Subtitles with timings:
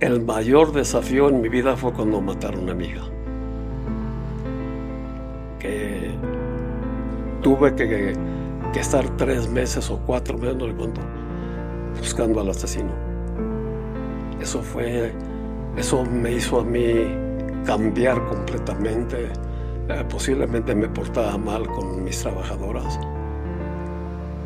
[0.00, 3.02] el mayor desafío en mi vida fue cuando mataron a una amiga.
[5.58, 6.10] Que
[7.42, 8.14] tuve que,
[8.74, 11.02] estar tres meses o cuatro meses, no recuerdo,
[11.98, 12.92] buscando al asesino.
[14.40, 15.12] Eso fue,
[15.76, 16.94] eso me hizo a mí
[17.66, 19.28] cambiar completamente.
[19.88, 22.98] Eh, posiblemente me portaba mal con mis trabajadoras,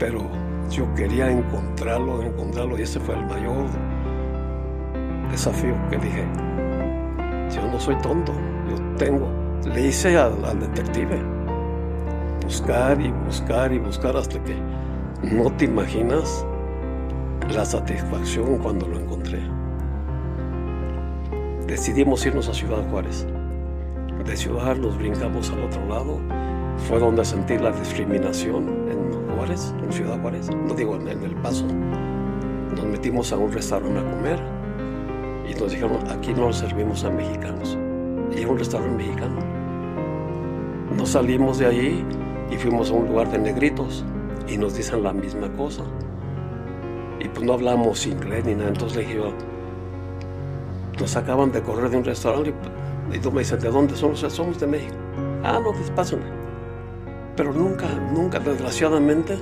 [0.01, 0.23] pero
[0.69, 3.67] yo quería encontrarlo, encontrarlo, y ese fue el mayor
[5.35, 6.25] desafío que dije.
[7.55, 8.33] Yo no soy tonto,
[8.71, 9.29] yo tengo.
[9.65, 11.21] Le hice al, detective
[12.43, 14.55] buscar y buscar y buscar hasta que
[15.23, 16.47] no te imaginas
[17.51, 19.41] la satisfacción cuando lo encontré.
[21.67, 23.27] Decidimos irnos a Ciudad Juárez.
[24.25, 26.21] De Ciudad nos brincamos al otro lado.
[26.89, 31.67] Fue donde sentí la discriminación en Juárez, en Ciudad Juárez, no digo en, El Paso.
[32.77, 34.54] Nos metimos a un restaurante a comer
[35.49, 37.77] y nos dijeron, aquí no servimos a mexicanos.
[38.35, 39.41] Y era un restaurante mexicano.
[40.97, 42.05] Nos salimos de allí
[42.51, 44.05] y fuimos a un lugar de negritos
[44.49, 45.83] y nos dicen la misma cosa.
[47.21, 49.35] Y pues no hablamos inglés ni nada, entonces le dije
[50.99, 52.55] nos acaban de correr de un restaurante
[53.13, 54.21] y, tú me dices, ¿de dónde somos?
[54.21, 54.95] Somos de México.
[55.43, 56.25] Ah, no, pues pásenme.
[57.37, 59.37] Pero nunca, nunca, desgraciadamente,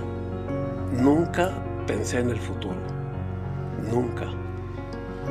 [0.99, 1.53] nunca
[1.87, 2.75] pensé en el futuro.
[3.91, 4.42] Nunca.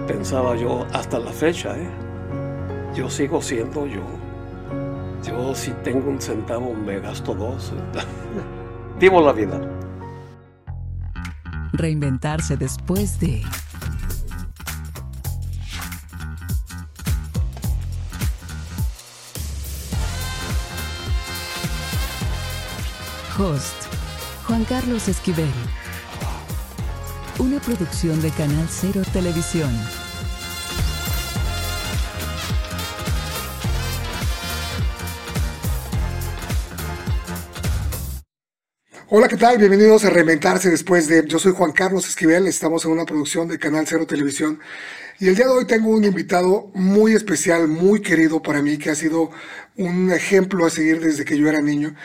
[0.08, 1.89] Pensaba yo hasta la fecha, ¿eh?
[2.95, 4.03] Yo sigo siendo yo.
[5.23, 7.73] Yo si tengo un centavo me gasto dos.
[9.00, 9.59] Vivo la vida.
[11.73, 13.44] Reinventarse después de...
[23.38, 23.88] Host,
[24.45, 25.50] Juan Carlos Esquivel.
[27.42, 29.72] Una producción de Canal Cero Televisión.
[39.09, 39.57] Hola, ¿qué tal?
[39.57, 41.25] Bienvenidos a Reinventarse después de...
[41.25, 44.59] Yo soy Juan Carlos Esquivel, estamos en una producción de Canal Cero Televisión
[45.19, 48.91] y el día de hoy tengo un invitado muy especial, muy querido para mí, que
[48.91, 49.31] ha sido
[49.78, 51.96] un ejemplo a seguir desde que yo era niño.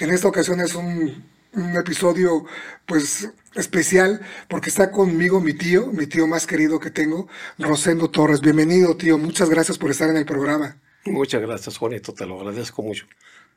[0.00, 2.46] En esta ocasión es un, un episodio
[2.86, 3.28] pues
[3.60, 7.28] especial porque está conmigo mi tío, mi tío más querido que tengo,
[7.58, 8.40] Rosendo Torres.
[8.40, 9.18] Bienvenido, tío.
[9.18, 10.78] Muchas gracias por estar en el programa.
[11.04, 12.12] Muchas gracias, Juanito.
[12.14, 13.06] Te lo agradezco mucho.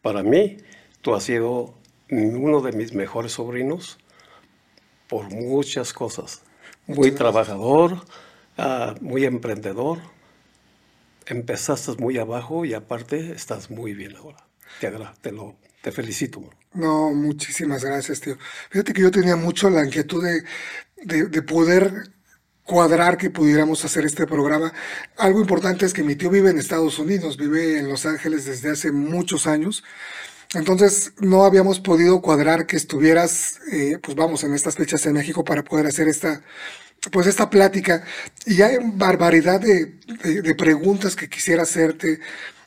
[0.01, 0.57] Para mí,
[1.01, 1.75] tú has sido
[2.09, 3.97] uno de mis mejores sobrinos
[5.07, 6.41] por muchas cosas.
[6.87, 7.93] Muy trabajador,
[8.57, 9.99] uh, muy emprendedor.
[11.25, 14.47] Empezaste muy abajo y aparte estás muy bien ahora.
[14.79, 16.49] Te, te, lo, te felicito.
[16.73, 18.37] No, muchísimas gracias, tío.
[18.69, 20.43] Fíjate que yo tenía mucho la inquietud de,
[21.03, 22.11] de, de poder
[22.63, 24.71] cuadrar que pudiéramos hacer este programa.
[25.17, 28.71] Algo importante es que mi tío vive en Estados Unidos, vive en Los Ángeles desde
[28.71, 29.83] hace muchos años.
[30.55, 35.43] Entonces no habíamos podido cuadrar que estuvieras, eh, pues vamos, en estas fechas en México
[35.43, 36.43] para poder hacer esta,
[37.11, 38.03] pues esta plática.
[38.45, 42.19] Y hay barbaridad de preguntas que quisiera hacerte,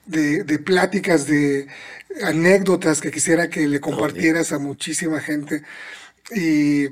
[0.07, 1.69] de, de, pláticas, de
[2.25, 5.63] anécdotas que quisiera que le compartieras a muchísima gente.
[6.35, 6.83] Y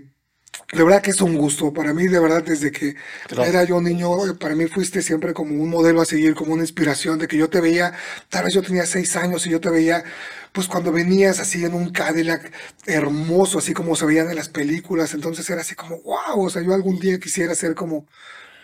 [0.73, 1.73] de verdad que es un gusto.
[1.73, 2.95] Para mí, de verdad, desde que
[3.29, 3.49] Gracias.
[3.49, 7.19] era yo niño, para mí fuiste siempre como un modelo a seguir, como una inspiración
[7.19, 7.93] de que yo te veía,
[8.29, 10.05] tal vez yo tenía seis años y yo te veía
[10.53, 12.53] pues cuando venías así en un Cadillac
[12.87, 16.63] hermoso, así como se veían en las películas, entonces era así como, wow, o sea,
[16.63, 18.07] yo algún día quisiera ser como,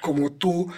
[0.00, 0.72] como tú.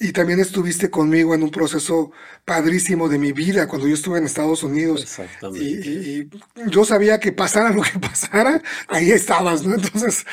[0.00, 2.10] Y también estuviste conmigo en un proceso
[2.44, 5.02] padrísimo de mi vida cuando yo estuve en Estados Unidos.
[5.02, 5.64] Exactamente.
[5.64, 9.74] Y, y, y, yo sabía que pasara lo que pasara, ahí estabas, ¿no?
[9.74, 10.26] Entonces,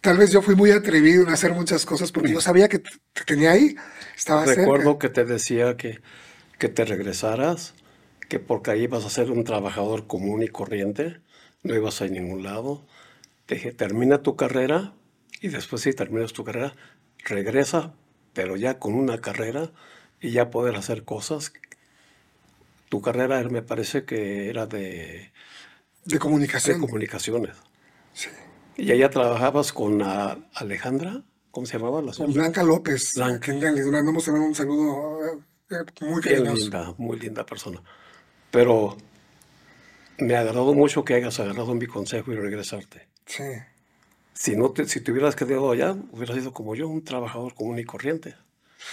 [0.00, 3.24] tal vez yo fui muy atrevido en hacer muchas cosas porque yo sabía que te
[3.26, 3.74] tenía ahí,
[4.16, 4.98] estaba Recuerdo cerca.
[4.98, 6.00] que te decía que,
[6.58, 7.74] que te regresaras,
[8.28, 11.20] que porque ahí ibas a ser un trabajador común y corriente,
[11.64, 12.86] no ibas a ningún lado.
[13.46, 14.94] Te dije, termina tu carrera
[15.40, 16.74] y después si terminas tu carrera,
[17.24, 17.94] regresa
[18.38, 19.72] pero ya con una carrera
[20.20, 21.52] y ya poder hacer cosas.
[22.88, 25.32] Tu carrera me parece que era de...
[26.04, 26.80] De comunicación.
[26.80, 27.56] De comunicaciones.
[28.12, 28.28] Sí.
[28.76, 32.00] Y allá trabajabas con a, Alejandra, ¿cómo se llamaba?
[32.00, 33.14] La con Blanca López.
[33.16, 33.52] Blanca.
[33.52, 35.20] Les mandamos un saludo
[35.72, 37.82] eh, muy Bien linda, muy linda persona.
[38.52, 38.96] Pero
[40.18, 43.08] me agradó mucho que hayas agarrado mi consejo y regresarte.
[43.26, 43.42] Sí.
[44.38, 47.76] Si, no te, si te hubieras quedado allá, hubieras sido como yo, un trabajador común
[47.80, 48.36] y corriente.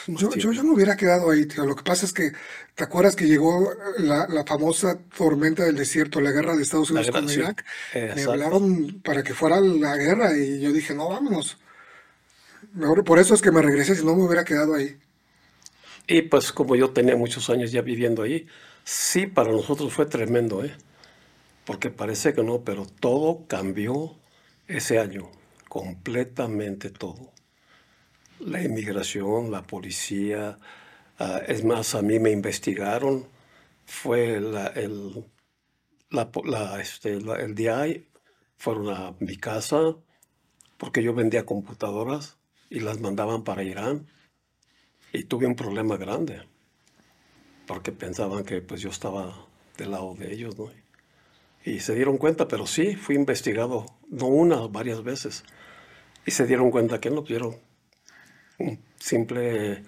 [0.08, 1.68] Yo, yo, yo, me hubiera quedado ahí, tío.
[1.68, 2.32] Lo que pasa es que,
[2.74, 7.12] ¿te acuerdas que llegó la, la famosa tormenta del desierto, la guerra de Estados Unidos
[7.12, 7.64] con Irak?
[7.94, 8.00] Sí.
[8.16, 11.60] Me hablaron para que fuera la guerra y yo dije, no, vámonos.
[12.74, 14.98] Mejor, por eso es que me regresé, si no me hubiera quedado ahí.
[16.08, 18.48] Y pues como yo tenía muchos años ya viviendo ahí,
[18.84, 20.76] sí, para nosotros fue tremendo, ¿eh?
[21.66, 24.18] Porque parece que no, pero todo cambió
[24.68, 25.32] ese año,
[25.70, 27.34] completamente todo.
[28.40, 30.60] La inmigración, la policía,
[31.20, 33.28] ah, es más, a mí me investigaron,
[33.86, 35.26] fue la, el,
[36.82, 38.08] este, el DI,
[38.58, 39.96] fueron a mi casa,
[40.78, 42.38] porque yo vendía computadoras
[42.70, 44.08] y las mandaban para Irán.
[45.14, 46.42] Y tuve un problema grande,
[47.68, 49.48] porque pensaban que pues yo estaba
[49.78, 50.70] del lado de ellos, ¿no?
[51.66, 55.44] Y se dieron cuenta, pero sí, fui investigado, no una, varias veces.
[56.24, 57.58] Y se dieron cuenta que no vieron
[58.60, 59.84] un simple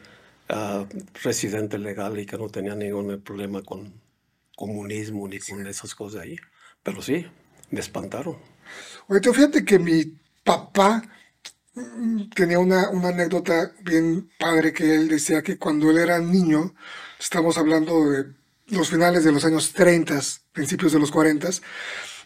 [0.49, 0.87] ah,
[1.23, 3.93] residente legal y que no tenía ningún problema con
[4.55, 6.35] comunismo ni con esas cosas ahí.
[6.81, 7.27] Pero sí,
[7.69, 8.37] me espantaron.
[9.07, 11.03] Oye, tío, fíjate que mi papá
[12.33, 16.73] tenía una, una anécdota bien padre que él decía que cuando él era niño,
[17.19, 18.25] estamos hablando de
[18.67, 20.19] los finales de los años 30,
[20.51, 21.49] principios de los 40,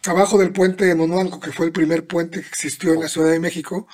[0.08, 3.32] abajo del puente de Monuanco, que fue el primer puente que existió en la Ciudad
[3.32, 3.88] de México,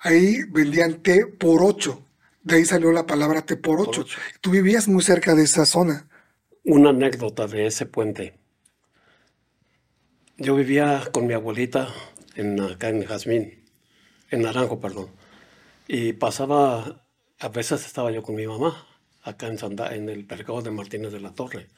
[0.00, 2.04] ahí vendían té por ocho.
[2.42, 4.02] De ahí salió la palabra té por ocho.
[4.02, 4.18] ocho.
[4.40, 6.08] Tú vivías muy cerca de esa zona.
[6.64, 8.38] Una anécdota de ese puente.
[10.38, 11.88] Yo vivía con mi abuelita
[12.34, 13.64] en, acá en Jazmín,
[14.30, 15.08] en Naranjo, perdón.
[15.86, 17.04] Y pasaba,
[17.38, 18.86] a veces estaba yo con mi mamá,
[19.22, 19.58] acá en,
[19.92, 21.68] en el mercado de Martínez de la Torre.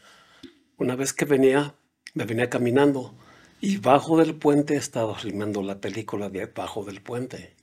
[0.76, 1.76] Una vez que venía,
[2.14, 3.14] me venía caminando
[3.60, 7.54] y bajo del puente estaba filmando la película de Bajo del Puente,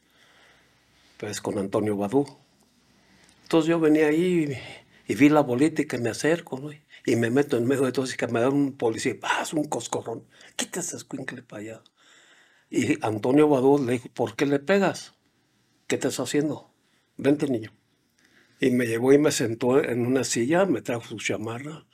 [1.18, 2.26] pues con Antonio Badú.
[3.44, 4.58] Entonces yo venía ahí
[5.08, 6.72] y, vi la bolita y que me acerco.
[7.06, 9.52] Y me meto en medio de todo y que me da un policía, ¡ah, es
[9.52, 10.24] un coscorrón!
[10.56, 11.84] Quítese ese escuincle para allá.
[12.70, 15.16] Y Antonio Badú le dijo, ¿por qué le pegas?
[15.88, 16.72] ¿Qué te está haciendo?
[17.18, 17.74] Vente, niño.
[18.62, 21.86] Y me llevó y me sentó en una silla, me trajo su chamarra,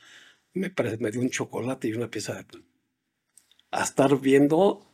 [0.58, 2.64] me, me dio un chocolate y una pieza de pan.
[3.72, 4.86] A estar viendo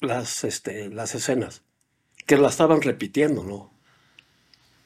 [0.00, 1.62] las, este, las escenas,
[2.26, 3.72] que la estaban repitiendo, ¿no?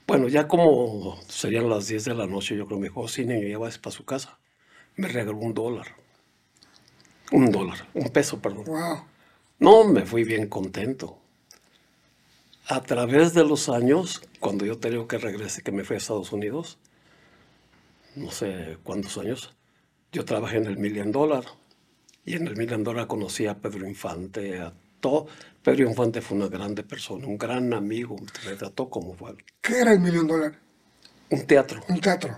[0.06, 3.48] Bueno, ya como serían las 10 de la noche, yo creo, me dijo, sí, niño,
[3.48, 4.38] ya vas para su casa.
[4.94, 5.86] Me regaló un dólar.
[7.32, 8.66] Un dólar, un peso, perdón.
[8.66, 9.04] Wow.
[9.58, 11.18] No, me fui bien contento.
[12.68, 15.98] A través de los años, cuando yo te digo que regresé, que me fui a
[15.98, 16.78] Estados Unidos,
[18.14, 19.55] no sé cuántos años,
[20.16, 21.44] yo trabajé en el Million Dollar.
[22.24, 25.26] Y en el Million Dollar conocí a Pedro Infante, a todo.
[25.62, 28.16] Pedro Infante fue una grande persona, un gran amigo,
[28.46, 29.34] me trató como fue.
[29.60, 30.58] ¿Qué era el millón dólar?
[31.28, 32.34] Un teatro, Un teatro.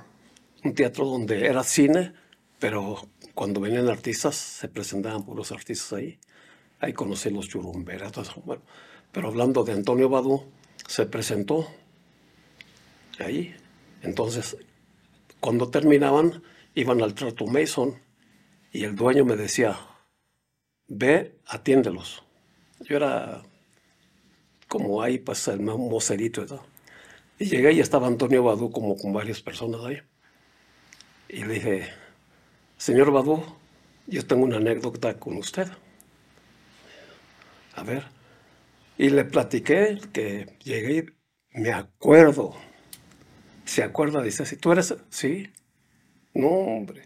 [0.64, 2.14] un teatro donde era cine,
[2.58, 6.18] pero cuando venían artistas, se presentaban puros artistas ahí.
[6.80, 8.42] Ahí conocí los churumberas, todo eso.
[8.44, 8.62] Bueno,
[9.12, 10.42] pero hablando de Antonio Badú,
[10.88, 11.68] se presentó
[13.20, 13.54] ahí.
[14.02, 14.56] Entonces,
[15.38, 16.42] cuando terminaban,
[16.80, 18.00] iban al Trato Mason
[18.72, 19.76] y el dueño me decía,
[20.86, 22.22] ve, atiéndelos.
[22.80, 23.42] Yo era
[24.68, 26.64] como ahí, pues, el mocerito y todo.
[27.38, 29.98] Y llegué y estaba Antonio Badú como con varias personas ahí.
[31.28, 31.88] Y le dije,
[32.76, 33.42] señor Badú,
[34.06, 35.68] yo tengo una anécdota con usted.
[37.74, 38.04] A ver.
[38.96, 41.14] Y le platiqué que llegué
[41.50, 42.54] me acuerdo.
[43.64, 44.22] ¿Se acuerda?
[44.22, 45.50] Dice, si tú eres, sí.
[46.38, 47.02] No, hombre.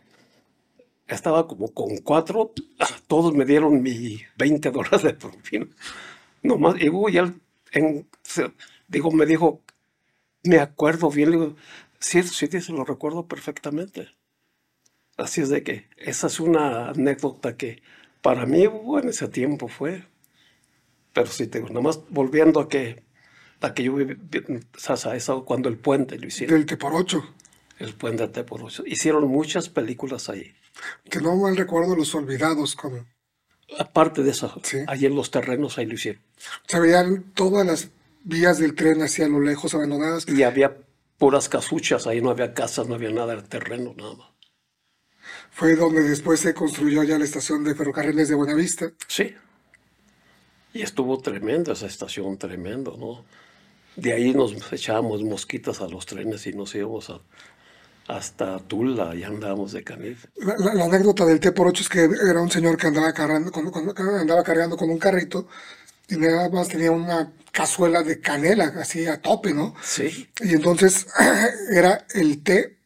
[1.07, 2.53] Estaba como con cuatro,
[3.07, 5.67] todos me dieron mi 20 dólares de propina.
[6.43, 7.41] Nomás, y uy, él,
[7.73, 8.53] en, se-
[8.89, 9.63] digo, me dijo,
[10.45, 11.57] me acuerdo bien, le digo,
[12.01, 14.09] sí, sí, sí, lo recuerdo perfectamente.
[15.17, 17.83] Así es de que esa es una anécdota que
[18.21, 20.05] para mí uh, en ese tiempo fue.
[21.13, 23.03] Pero sí, te digo, más volviendo a que,
[23.61, 24.17] a que yo viví,
[24.97, 27.25] sea, eso cuando el puente lo hicieron, Del té por ocho.
[27.83, 28.83] El puente de por ocho.
[28.87, 30.55] Hicieron muchas películas ahí.
[31.11, 33.05] Que no mal recuerdo los olvidados, como
[33.79, 34.79] Aparte de eso, Sí.
[34.87, 36.21] allí en los terrenos ahí lo hicieron.
[36.67, 37.89] se veían todas las
[38.23, 40.27] vías del tren hacia lo lejos abandonadas.
[40.29, 40.77] Y había
[41.17, 44.29] puras casuchas, ahí no había casas, no había nada, era terreno nada más.
[45.53, 48.93] Fue donde después se construyó ya la estación de ferrocarriles de Buenavista.
[49.09, 49.35] Sí.
[50.75, 53.25] Y estuvo tremendo esa estación, tremendo, ¿no?
[53.97, 57.21] De ahí nos echábamos mosquitas a los trenes y nos íbamos a-
[58.09, 60.19] hasta Tula y andábamos de canil.
[60.37, 63.13] La, la- la anécdota del té por ocho es que era un señor que andaba
[63.13, 65.49] cargando con, con- andaba cargando con un carrito
[66.09, 69.75] y nada más tenía una cazuela de canela así a tope, ¿no?
[69.81, 71.07] Sí, Y entonces
[71.71, 72.79] era el té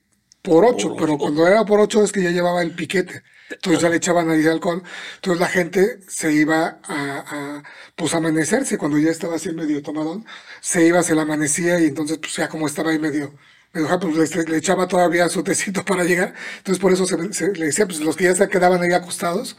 [0.43, 1.19] por ocho, Por pero ocho.
[1.19, 3.23] cuando era por ocho es que ya llevaba el piquete.
[3.51, 4.83] Entonces ya le echaban ahí alcohol.
[5.17, 7.63] Entonces la gente se iba a, a,
[7.97, 10.27] pues amanecerse cuando ya estaba así medio tomadón.
[10.61, 13.35] Se iba, se le amanecía y entonces pues ya como estaba ahí medio
[13.73, 16.35] pues le, echaba todavía su tecito para llegar.
[16.59, 19.57] Entonces por eso se, le decía, pues los que ya se quedaban ahí acostados,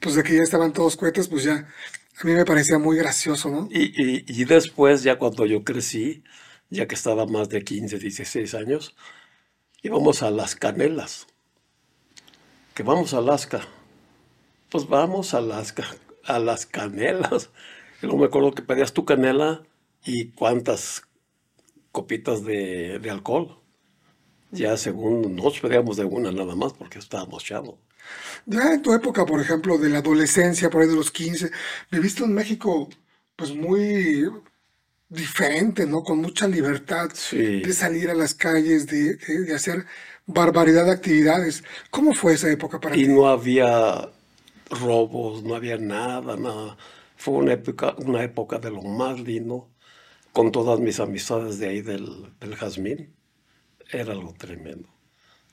[0.00, 1.68] pues de que ya estaban todos cohetes, pues ya
[2.20, 3.68] a mí me parecía muy gracioso, ¿no?
[3.70, 6.22] Y, y, después, ya cuando yo crecí,
[6.70, 8.94] ya que estaba más de 15, 16 años,
[9.82, 11.26] íbamos a las canelas.
[12.74, 13.66] Que vamos a Alaska.
[14.70, 15.84] Pues vamos a Alaska,
[16.24, 17.50] a las canelas.
[18.00, 19.62] Y luego me acuerdo que pedías tu canela
[20.04, 21.02] y cuántas
[21.94, 23.56] copitas de, de alcohol.
[24.50, 27.76] Ya según nos pedíamos de una nada más porque estábamos chavos.
[28.46, 31.50] Ya en tu época, por ejemplo, de la adolescencia, por ahí de los 15,
[31.90, 32.88] viviste en México
[33.36, 34.28] pues muy
[35.08, 36.02] diferente, ¿no?
[36.02, 39.86] Con mucha libertad de salir a las calles, de, de, hacer
[40.26, 41.62] barbaridad de actividades.
[41.90, 43.04] ¿Cómo fue esa época para ti?
[43.04, 44.08] Y no había
[44.68, 46.76] robos, no había nada, nada.
[47.16, 49.68] Fue una época, una época de lo más lindo,
[50.34, 53.14] con todas mis amistades de ahí del, del Jazmín.
[53.90, 54.88] Era algo tremendo.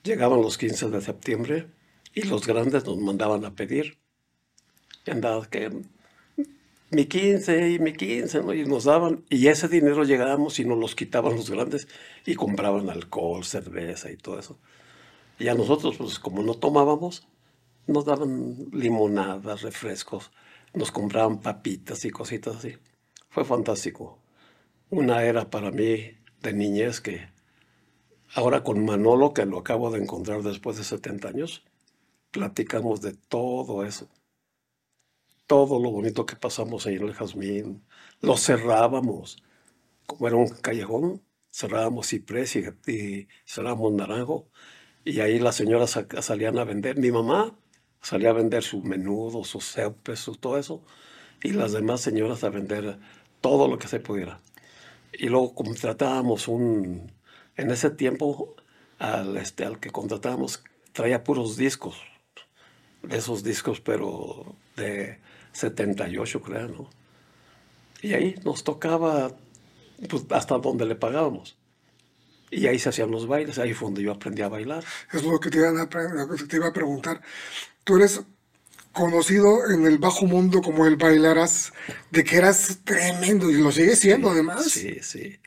[0.04, 1.68] Llegaban los 15 de septiembre
[2.16, 4.00] y los grandes nos mandaban a pedir.
[5.06, 5.70] Andaba que
[6.90, 8.56] mi 15 y mi 15, ¿no?
[8.56, 11.88] Y nos daban, y ese dinero llegábamos y nos los quitaban los grandes
[12.26, 14.58] y compraban alcohol, cerveza y todo eso.
[15.38, 17.28] Y a nosotros, pues como no tomábamos,
[17.86, 20.32] nos daban limonadas, refrescos,
[20.74, 22.78] nos compraban papitas y cositas así.
[23.30, 24.21] Fue fantástico.
[24.92, 27.30] Una era para mí de niñez que
[28.36, 31.64] ahora con Manolo, que lo acabo de encontrar después de 70 años,
[32.32, 34.10] platicamos de todo eso.
[35.48, 37.86] Todo lo bonito que pasamos ahí en el jazmín.
[38.20, 39.42] Lo cerrábamos.
[40.08, 41.22] Como era un callejón,
[41.54, 44.50] cerrábamos ciprés y, y cerrábamos naranjo.
[45.06, 46.98] Y ahí las señoras salían a vender.
[46.98, 47.58] Mi mamá
[48.02, 50.84] salía a vender su menudo, sus cepes, su, todo eso.
[51.42, 53.00] Y las demás señoras a vender
[53.40, 54.42] todo lo que se pudiera.
[55.14, 57.12] Y luego contratábamos un...
[57.58, 58.56] En ese tiempo,
[58.98, 60.64] al, este, al que contratábamos,
[60.94, 61.96] traía puros discos
[63.04, 65.20] de esos discos, pero de
[65.54, 66.90] 78, creo, ¿no?
[68.02, 69.32] Y ahí nos tocaba
[70.10, 71.58] pues, hasta donde le pagábamos.
[72.50, 74.84] Y ahí se hacían los bailes, ahí fue donde yo aprendí a bailar.
[75.14, 75.70] Es lo que te iba
[76.68, 77.22] a, preguntar.
[77.84, 78.22] Tú eres
[78.94, 81.74] conocido en el bajo mundo como el bailaras,
[82.12, 84.66] de que eras tremendo y lo sigues siendo además.
[84.66, 85.40] Sí, sí.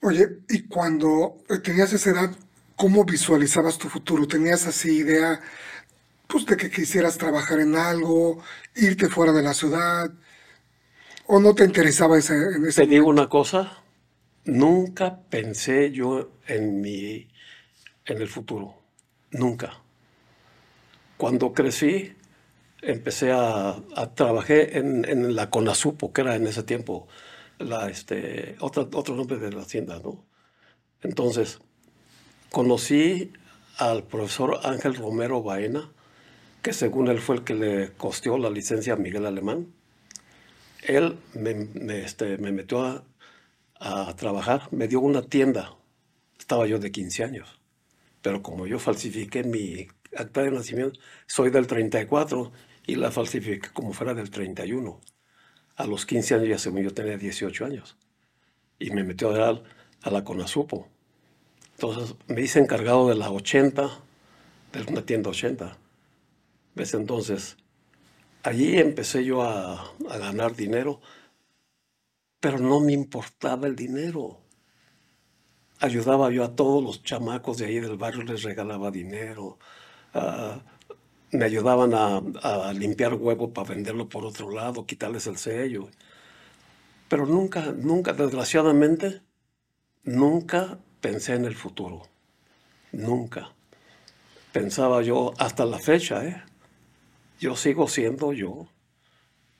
[0.00, 2.36] Oye, y cuando tenías esa edad,
[2.76, 4.26] ¿cómo visualizabas tu futuro?
[4.26, 5.40] ¿Tenías así idea
[6.26, 8.42] pues de que quisieras trabajar en algo,
[8.74, 10.10] irte fuera de la ciudad,
[11.26, 13.82] o no te interesaba ese, en ese Te digo una cosa,
[14.44, 17.28] nunca pensé yo en mi,
[18.06, 18.82] en el futuro,
[19.30, 19.82] nunca.
[21.22, 22.12] Cuando crecí,
[22.80, 23.80] empecé a,
[24.16, 27.06] trabajar en, en, la CONASUPO, que era en ese tiempo
[27.60, 30.24] la, este, otro, otro nombre de la hacienda, ¿no?
[31.00, 31.60] Entonces,
[32.50, 33.32] conocí
[33.76, 35.92] al profesor Ángel Romero Baena,
[36.60, 39.72] que según él fue el que le costeó la licencia a Miguel Alemán.
[40.82, 43.04] Él me, este, me metió a,
[43.78, 45.76] a, trabajar, me dio una tienda.
[46.36, 47.60] Estaba yo de 15 años.
[48.22, 52.52] Pero como yo falsifiqué mi acta de nacimiento, soy del 34
[52.86, 55.00] y la falsifiqué como fuera del 31.
[55.76, 57.96] A los 15 años ya según yo tenía 18 años.
[58.78, 59.62] Y me metió a, dar
[60.02, 60.88] a la CONASUPO.
[61.74, 63.90] Entonces me hice encargado de la 80,
[64.72, 65.76] de una tienda 80.
[66.74, 66.94] ¿Ves?
[66.94, 67.56] Entonces,
[68.42, 71.00] allí empecé yo a, ganar dinero,
[72.40, 74.40] pero no me importaba el dinero.
[75.80, 79.58] Ayudaba yo a todos los chamacos de ahí del barrio, les regalaba dinero.
[80.14, 80.60] Ah,
[81.32, 85.88] me ayudaban a, limpiar huevo para venderlo por otro lado, quitarles el sello.
[87.08, 89.22] Pero nunca, nunca, desgraciadamente,
[90.04, 92.02] nunca pensé en el futuro.
[92.92, 93.52] Nunca.
[94.52, 96.42] Pensaba yo hasta la fecha, ¿eh?
[97.40, 98.68] yo sigo siendo yo.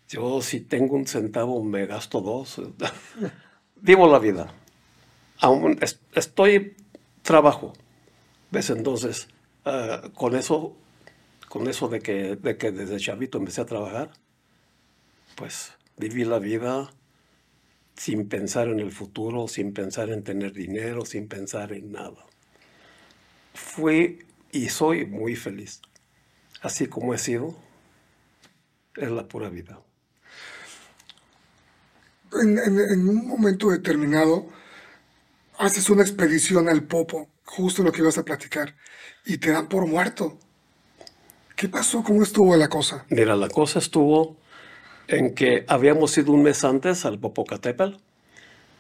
[0.08, 2.60] Yo si tengo un centavo me gasto dos.
[3.76, 4.52] Vivo la vida.
[5.40, 5.80] Aún
[6.14, 6.76] estoy,
[7.22, 7.72] trabajo.
[8.50, 8.70] ¿Ves?
[8.70, 9.28] Entonces,
[9.64, 10.76] ah, con eso,
[11.48, 14.10] con eso de que, de que desde chavito empecé a trabajar,
[15.36, 16.92] pues viví la vida
[17.96, 22.26] sin pensar en el futuro, sin pensar en tener dinero, sin pensar en nada.
[23.54, 25.82] Fui y soy muy feliz,
[26.62, 27.54] así como he sido
[28.96, 29.80] es la pura vida.
[32.32, 34.46] En, un momento determinado,
[35.58, 38.74] haces una expedición al Popo, justo lo que ibas a platicar,
[39.24, 40.38] y te dan por muerto.
[41.56, 42.02] ¿Qué pasó?
[42.02, 43.04] ¿Cómo estuvo la cosa?
[43.10, 44.36] Mira, la cosa estuvo
[45.08, 47.96] en que habíamos ido un mes antes al Popocatépetl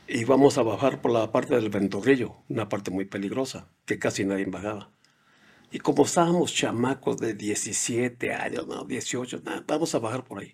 [0.08, 4.46] íbamos a bajar por la parte del ventorrillo, una parte muy peligrosa, que casi nadie
[4.46, 4.90] bajaba.
[5.70, 10.52] Y como estábamos chamacos de 17 años, no, 18, vamos a bajar por ahí.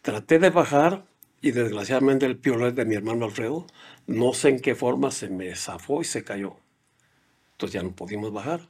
[0.00, 1.04] Traté de bajar
[1.42, 3.66] y desgraciadamente el piolet de mi hermano Alfredo,
[4.06, 6.56] no sé en qué forma se me zafó y se cayó.
[7.52, 8.68] Entonces ya no pudimos bajar.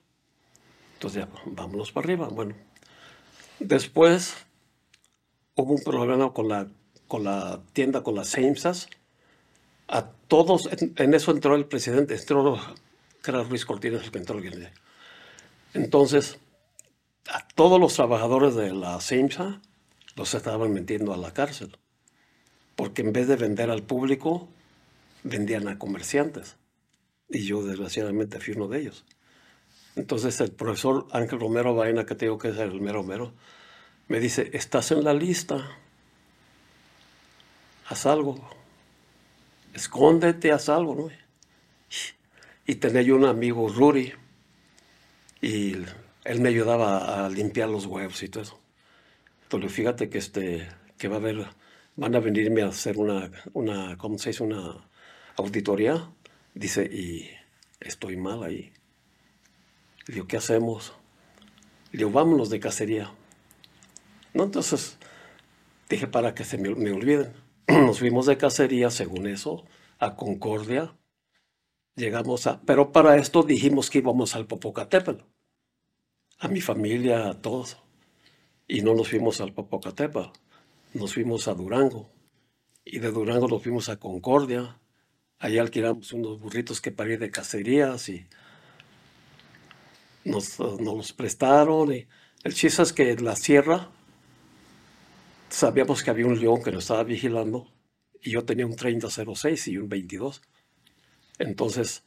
[0.95, 2.29] Entonces ya, vámonos para arriba.
[2.29, 2.55] Bueno,
[3.59, 4.35] después
[5.55, 6.67] hubo un problema con la,
[7.09, 8.88] con la tienda, con las Samesas.
[9.88, 12.59] A todos, en, eso entró el presidente, entró,
[13.23, 14.41] que era Luis Cortines el que entró
[15.75, 16.38] Entonces,
[17.29, 19.61] a todos los trabajadores de la SEMSA
[20.17, 21.76] los estaban metiendo a la cárcel,
[22.76, 24.49] porque en vez de vender al público,
[25.23, 26.57] vendían a comerciantes.
[27.29, 29.05] Y yo, desgraciadamente, fui uno de ellos.
[29.97, 33.33] Entonces, el profesor Ángel Romero Baena, que te digo que es el mero
[34.09, 35.71] me dice, estás en la lista,
[37.88, 38.37] haz algo,
[39.73, 41.09] escóndete, haz algo, ¿no?
[42.67, 44.12] Y tenía yo un amigo, Ruri,
[45.41, 45.75] y
[46.25, 48.61] él me ayudaba a limpiar los huevos y todo eso.
[49.45, 51.47] Entonces, fíjate que, este, que va a haber,
[51.97, 54.43] van a venirme a hacer una, una, ¿cómo se dice?
[54.43, 54.89] Una
[55.37, 56.11] auditoría.
[56.55, 57.31] Dice, y
[57.81, 58.73] estoy mal ahí.
[60.07, 60.95] Le digo, ¿qué hacemos?
[61.93, 63.13] Le digo, vámonos de cacería.
[64.35, 64.99] No, entonces
[65.89, 67.33] dije, para que se me, olviden.
[67.69, 69.65] Nos fuimos de cacería, según eso,
[69.99, 70.97] a Concordia.
[71.95, 72.63] Llegamos a...
[72.63, 75.25] Pero para esto dijimos que íbamos al Popocatépetl.
[76.39, 77.77] A mi familia, a todos.
[78.67, 80.31] Y no nos fuimos al Popocatépetl.
[80.95, 82.11] Nos fuimos a Durango.
[82.85, 84.79] Y de Durango nos fuimos a Concordia.
[85.39, 88.27] Allí alquilamos unos burritos que parí de cacerías y
[90.25, 91.93] nos, nos los prestaron.
[91.95, 92.07] Y
[92.45, 93.91] el chiste es que en la sierra
[95.49, 97.73] sabíamos que había un león que nos estaba vigilando
[98.21, 100.43] y yo tenía un 3006 y un 22.
[101.39, 102.05] Entonces,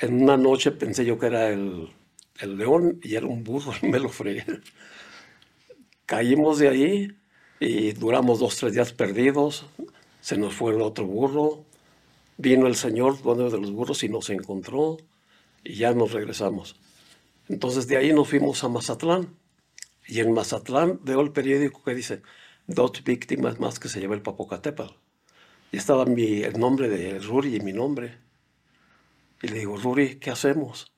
[0.00, 1.90] en una noche pensé yo que era el,
[2.40, 4.44] el león y era un burro me lo fregué.
[6.06, 7.21] Caímos de ahí
[7.62, 9.66] y duramos dos, tres días perdidos.
[10.20, 11.64] Se nos fue el otro burro.
[12.36, 14.96] Vino el señor, dueño de los burros, y nos encontró
[15.62, 16.74] y ya nos regresamos.
[17.48, 19.36] Entonces de ahí nos fuimos a Mazatlán.
[20.08, 22.22] Y en Mazatlán veo el periódico que dice,
[22.66, 24.94] dos víctimas más que se lleva el Popocatépetl.
[25.70, 28.18] Y estaba mi, el nombre de Ruri y mi nombre.
[29.40, 30.92] Y le digo, Ruri, ¿qué hacemos?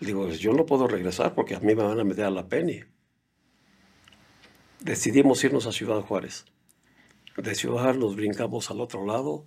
[0.00, 2.48] Le digo, yo no puedo regresar porque a mí me van a meter a la
[2.48, 2.80] penny.
[4.80, 6.44] Decidimos irnos a Ciudad Juárez.
[7.36, 9.44] De Ciudad Juárez nos brincamos al otro lado.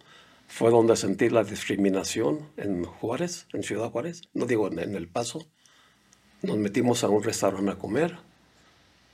[0.47, 4.23] Fue donde sentí la discriminación en Juárez, en Ciudad Juárez.
[4.33, 5.47] No digo en, El Paso.
[6.41, 8.17] Nos metimos a un restaurante a comer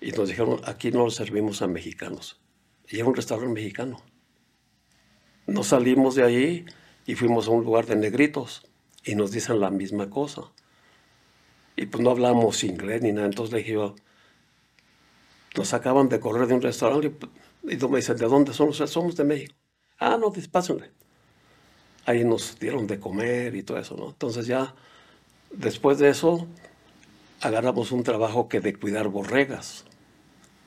[0.01, 2.41] y nos dijeron, aquí no lo servimos a mexicanos.
[2.89, 4.01] Y era un restaurante mexicano.
[5.45, 6.65] Nos salimos de ahí
[7.05, 8.67] y fuimos a un lugar de negritos
[9.05, 10.51] y nos dicen la misma cosa.
[11.75, 13.27] Y pues no hablamos inglés ni nada.
[13.27, 13.95] Entonces le dije yo,
[15.55, 17.07] nos acaban de correr de un restaurante
[17.63, 18.77] y, y me dicen, ¿de dónde somos?
[18.77, 19.55] Somos de México.
[19.99, 20.91] Ah, no, pásenle.
[22.05, 24.09] Ahí nos dieron de comer y todo eso, ¿no?
[24.09, 24.73] Entonces ya,
[25.51, 26.47] después de eso,
[27.41, 29.85] agarramos un trabajo que de cuidar borregas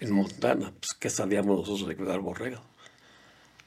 [0.00, 2.60] en Montana, pues ¿qué sabíamos nosotros de cuidar borregas?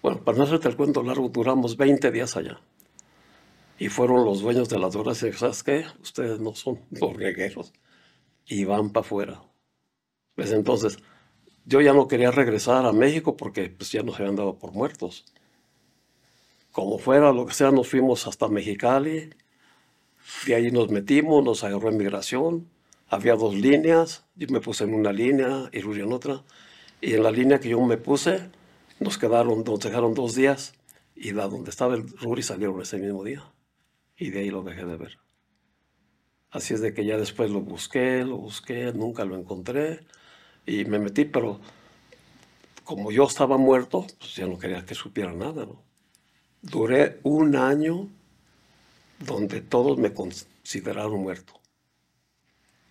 [0.01, 2.59] Bueno, para no hacerte el cuento largo, duramos 20 días allá.
[3.79, 5.85] Y fueron los dueños de las horas y ¿sabes qué?
[6.01, 7.73] Ustedes no son borregueros
[8.45, 9.41] y van para afuera.
[10.35, 10.97] Pues entonces,
[11.65, 15.25] yo ya no quería regresar a México porque pues, ya nos habían dado por muertos.
[16.71, 19.29] Como fuera, lo que sea, nos fuimos hasta Mexicali,
[20.47, 22.67] de ahí nos metimos, nos agarró inmigración,
[23.09, 26.43] había dos líneas, yo me puse en una línea y Ruri en otra,
[26.99, 28.49] y en la línea que yo me puse,
[28.99, 30.73] nos quedaron, nos dejaron dos días,
[31.15, 33.43] y de donde estaba el Ruri salieron ese mismo día,
[34.17, 35.19] y de ahí lo dejé de ver.
[36.49, 39.99] Así es de que ya después lo busqué, lo busqué, nunca lo encontré,
[40.65, 41.59] y me metí, pero
[42.83, 45.81] como yo estaba muerto, pues ya no quería que supiera nada, ¿no?
[46.61, 48.07] Duré un año
[49.19, 51.53] donde todos me consideraron muerto.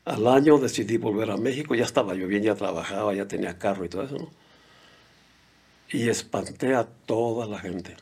[0.04, 3.85] Al año decidí volver a México, ya estaba yo bien, ya trabajaba, ya tenía carro
[3.85, 4.30] y todo eso, ¿no?
[5.90, 7.96] Y espanté a toda la gente.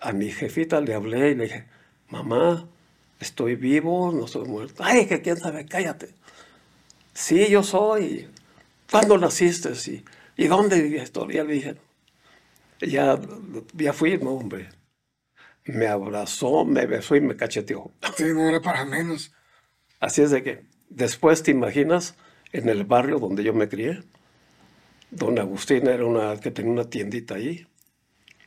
[0.00, 1.66] A mi jefita le hablé y le dije,
[2.08, 2.66] mamá,
[3.20, 4.82] estoy vivo, no estoy muerto.
[4.84, 6.14] Ay, que quién sabe, cállate.
[7.18, 8.28] Sí, yo soy.
[8.88, 9.74] ¿Cuándo naciste?
[9.74, 10.04] Sí.
[10.36, 11.12] ¿Y dónde vivías?
[11.12, 11.74] Ya le dije,
[12.80, 13.18] ya,
[13.74, 14.68] ya fui, no, hombre.
[15.64, 17.90] Me abrazó, me besó y me cacheteó.
[18.16, 19.32] Sí, no era para menos.
[19.98, 22.14] Así es de que después te imaginas
[22.52, 24.04] en el barrio donde yo me crié,
[25.10, 27.66] don Agustín era una que tenía una tiendita ahí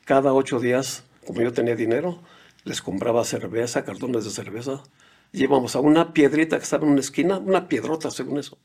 [0.06, 2.22] cada ocho días, como yo tenía dinero,
[2.64, 4.82] les compraba cerveza, cartones de cerveza.
[5.32, 8.58] Y íbamos a una piedrita que estaba en una esquina, una piedrota según eso,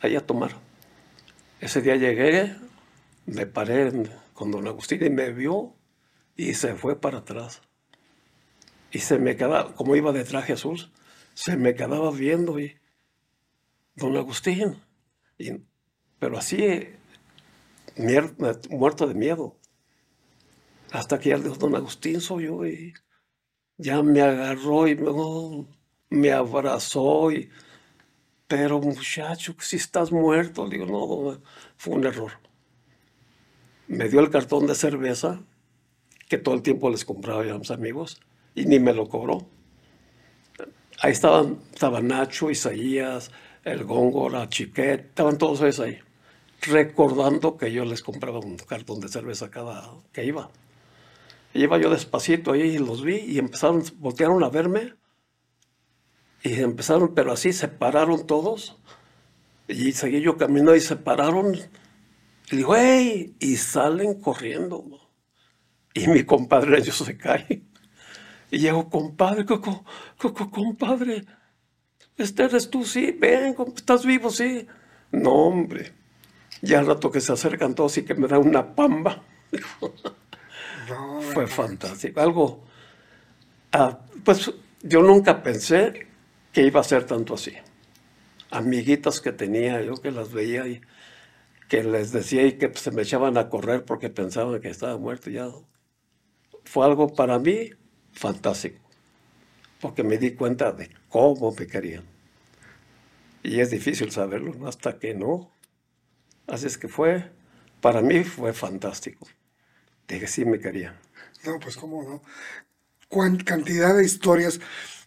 [0.00, 0.52] ahí a tomar.
[1.60, 2.56] Ese día llegué,
[3.26, 3.92] me paré
[4.34, 5.74] con don Agustín y me vio
[6.36, 7.62] y se fue para atrás.
[8.92, 10.92] Y se me quedaba, como iba de traje azul,
[11.34, 12.78] se me quedaba viendo y,
[13.96, 14.80] don Agustín,
[16.18, 16.88] pero así,
[18.70, 19.58] muerto de miedo.
[20.92, 22.94] Hasta que ya dijo, don Agustín soy yo y
[23.78, 25.66] ya me agarró y me,
[26.10, 27.50] me abrazó y,
[28.46, 31.40] pero muchacho, si estás muerto, digo, no,
[31.76, 32.32] fue un error.
[33.88, 35.42] Me dio el cartón de cerveza
[36.28, 38.20] que todo el tiempo les compraba a mis amigos
[38.54, 39.46] y ni me lo cobró.
[41.00, 43.30] Ahí estaban, estaban Nacho, Isaías,
[43.64, 45.98] el Góngora, Chiquet, estaban todos ellos ahí,
[46.62, 50.50] recordando que yo les compraba un cartón de cerveza cada que iba.
[51.54, 54.94] Iba yo despacito ahí y los vi y empezaron, voltearon a verme
[56.42, 58.76] y empezaron, pero así se pararon todos
[59.66, 61.54] y seguí yo caminando y se pararon.
[62.50, 63.34] Y digo, ¡hey!
[63.38, 64.84] Y salen corriendo.
[65.94, 67.62] Y mi compadre ellos se cae.
[68.50, 71.24] Y llego, compadre, compadre,
[72.16, 74.66] este eres tú, sí, ven, estás vivo, sí.
[75.10, 75.92] No, hombre.
[76.62, 79.22] Ya al rato que se acercan todos y que me da una pamba.
[81.32, 82.20] Fue fantástico.
[82.20, 82.64] Algo,
[83.72, 86.06] ah, pues yo nunca pensé
[86.52, 87.52] que iba a ser tanto así.
[88.50, 90.80] Amiguitas que tenía, yo que las veía y
[91.68, 95.30] que les decía y que se me echaban a correr porque pensaban que estaba muerto
[95.30, 95.48] ya.
[96.64, 97.70] Fue algo para mí
[98.12, 98.80] fantástico,
[99.80, 102.04] porque me di cuenta de cómo me querían.
[103.42, 105.50] Y es difícil saberlo hasta que no.
[106.46, 107.32] Así es que fue,
[107.80, 109.26] para mí fue fantástico,
[110.08, 110.96] de que sí me querían.
[111.44, 112.22] No, pues cómo no.
[113.08, 114.60] Cuán, cantidad de historias.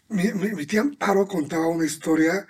[0.09, 2.47] Mi, mi, tía Amparo contaba una historia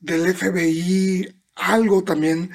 [0.00, 2.50] del FBI, algo también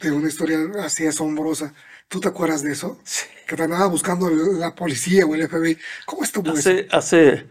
[0.00, 1.72] de una historia así asombrosa.
[2.08, 2.98] ¿Tú te acuerdas de eso?
[3.04, 3.26] Sí.
[3.46, 5.78] Que te andaba buscando la policía o el FBI.
[6.06, 6.96] ¿Cómo estuvo hace, eso?
[6.96, 7.46] Hace,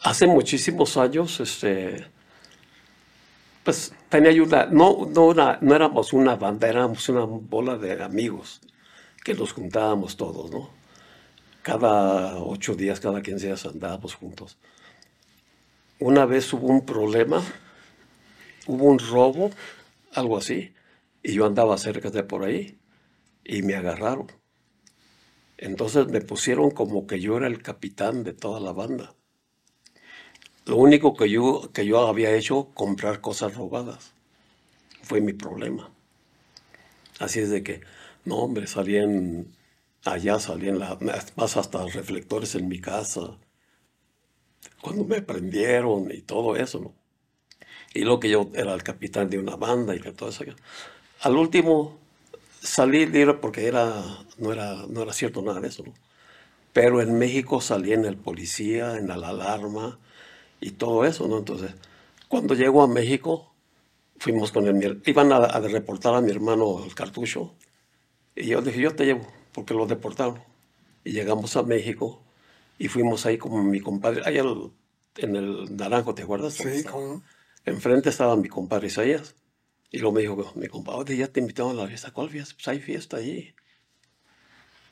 [0.00, 2.06] hace muchísimos años, este,
[3.64, 8.60] pues tenía una, no, no, no éramos una banda, éramos una bola de amigos
[9.24, 10.70] que nos juntábamos todos, ¿no?
[11.62, 14.58] Cada ocho días, cada quince días andábamos juntos.
[15.98, 17.42] Una vez hubo un problema,
[18.66, 19.50] hubo un robo,
[20.12, 20.74] algo así,
[21.22, 22.78] y yo andaba cerca de por ahí
[23.44, 24.30] y me agarraron.
[25.56, 29.14] Entonces me pusieron como que yo era el capitán de toda la banda.
[30.66, 34.12] Lo único que yo, que yo había hecho, comprar cosas robadas.
[35.02, 35.90] Fue mi problema.
[37.18, 37.80] Así es de que,
[38.24, 39.46] no hombre, salían,
[40.04, 40.98] allá salían la,
[41.36, 43.38] más hasta reflectores en mi casa.
[44.80, 46.94] Cuando me prendieron y todo eso, ¿no?
[47.94, 50.44] Y lo que yo era el capitán de una banda y todo eso.
[51.20, 51.98] Al último
[52.60, 54.02] salí libre porque era,
[54.38, 55.94] no, era, no era cierto nada de eso, ¿no?
[56.72, 59.98] Pero en México salí en el policía, en la alarma
[60.60, 61.38] y todo eso, ¿no?
[61.38, 61.72] Entonces,
[62.28, 63.54] cuando llego a México,
[64.18, 65.02] fuimos con el...
[65.06, 67.54] Iban a reportar a mi hermano el cartucho
[68.36, 70.42] y yo dije, yo te llevo, porque lo deportaron.
[71.04, 72.22] Y llegamos a México
[72.78, 76.54] y fuimos ahí con mi compadre, ahí en el Naranjo, ¿te acuerdas?
[76.54, 77.22] Sí, ¿cómo?
[77.64, 79.34] Enfrente estaba mi compadre Isaías.
[79.90, 82.12] Y luego me dijo, mi compadre, ya te invitaron a la fiesta.
[82.12, 82.54] ¿Cuál fiesta?
[82.56, 83.54] Pues hay fiesta allí.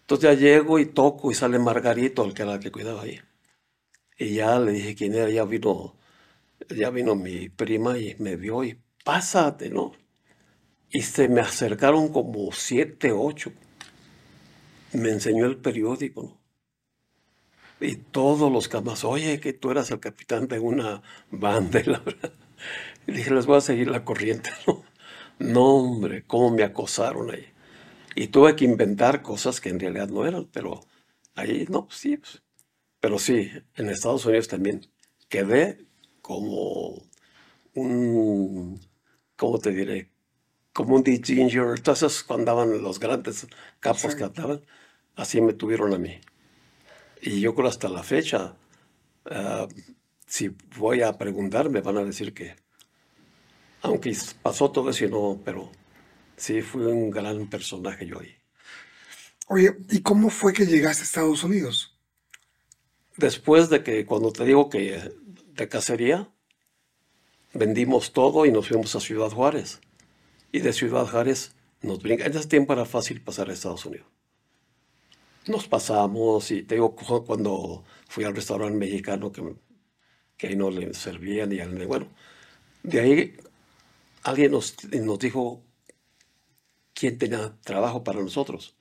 [0.02, 3.20] Entonces ya llego y toco y sale Margarito, el que era el que cuidaba ahí.
[4.18, 5.96] Y ya le dije quién era, ya vino,
[6.70, 9.92] ya vino mi prima y me vio y pásate, ¿no?
[10.92, 13.50] Y se me acercaron como siete, ocho.
[14.92, 16.38] Me enseñó el periódico.
[17.80, 21.80] Y todos los camas, oye, que tú eras el capitán de una banda,
[23.06, 24.50] y dije, les voy a seguir la corriente,
[25.38, 25.64] ¿no?
[25.66, 27.46] Hombre, cómo me acosaron ahí.
[28.16, 30.80] Y tuve que inventar cosas que en realidad no eran, pero
[31.36, 32.18] ahí no, sí.
[32.18, 32.42] Pues.
[33.00, 34.82] Pero sí, en Estados Unidos también
[35.30, 35.86] quedé
[36.22, 37.02] como
[37.74, 38.80] un,
[39.36, 40.11] ¿cómo te diré?
[40.72, 41.74] Como un ginger.
[41.76, 43.46] Entonces, cuando andaban los grandes
[43.80, 44.62] capos que andaban,
[45.16, 46.20] así me tuvieron a mí.
[47.20, 48.54] Y yo creo hasta la fecha,
[49.26, 49.68] ah,
[50.26, 52.56] si voy a preguntar, me van a decir que
[53.82, 55.70] aunque pasó todo eso, no, pero
[56.36, 58.34] sí fue un gran personaje yo ahí.
[59.48, 61.98] Oye, ¿y cómo fue que llegaste a Estados Unidos?
[63.16, 65.12] Después de que, cuando te digo que
[65.54, 66.30] de cacería,
[67.52, 69.80] vendimos todo y nos fuimos a Ciudad Juárez.
[70.52, 72.26] Y de Ciudad Juárez nos brinca.
[72.26, 74.06] En ese tiempo era fácil pasar a Estados Unidos.
[75.46, 79.42] nos pasamos y te digo, cu- cuando fui al restaurante mexicano que,
[80.36, 82.08] que ahí no le servían y bueno,
[82.84, 83.36] de ahí
[84.24, 85.62] alguien nos, nos dijo
[86.94, 88.74] quién tenía trabajo para nosotros.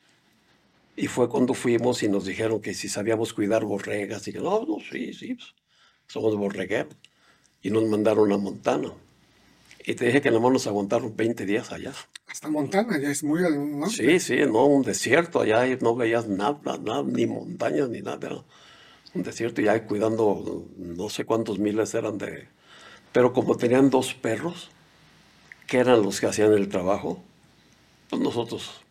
[0.96, 4.28] Y fue cuando fuimos y nos dijeron que si sabíamos cuidar borregas.
[4.28, 5.54] Y que no, no, sí, sí, pues,
[6.08, 6.96] somos borregueros.
[7.64, 8.94] Y nos mandaron a Montana.
[9.86, 11.94] Y te dije que nada más nos aguantaron 20 días allá.
[12.28, 13.96] Hasta Montana, ya es muy al norte.
[13.96, 18.28] Sí, sí, no, un desierto allá y no veías nada, nada, ni montañas ni nada.
[18.28, 18.44] Era
[19.14, 22.48] un desierto y ahí cuidando no sé cuántos miles eran de...
[23.12, 24.72] Pero como tenían dos perros,
[25.68, 27.22] que eran los que hacían el trabajo,
[28.10, 28.82] pues nosotros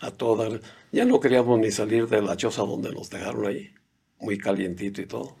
[0.00, 0.60] a todo dar.
[0.92, 3.72] Ya no queríamos ni salir de la choza donde nos dejaron ahí,
[4.20, 5.36] muy calientito y todo.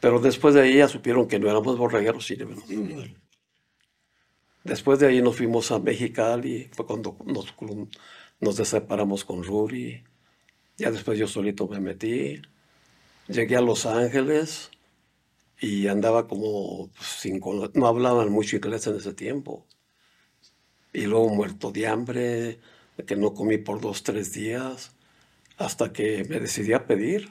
[0.00, 2.36] Pero después de ahí ya supieron que no éramos borregueros y
[4.64, 7.54] Después de ahí nos fuimos a Mexicali, fue cuando nos,
[8.40, 10.02] nos separamos con Ruri.
[10.78, 12.40] Ya después yo solito me metí.
[13.28, 14.70] Llegué a Los Ángeles
[15.60, 17.40] y andaba como pues, sin
[17.74, 19.66] no hablaban mucho inglés en ese tiempo.
[20.92, 22.58] Y luego muerto de hambre,
[23.06, 24.92] que no comí por dos, tres días,
[25.58, 27.30] hasta que me decidí a pedir.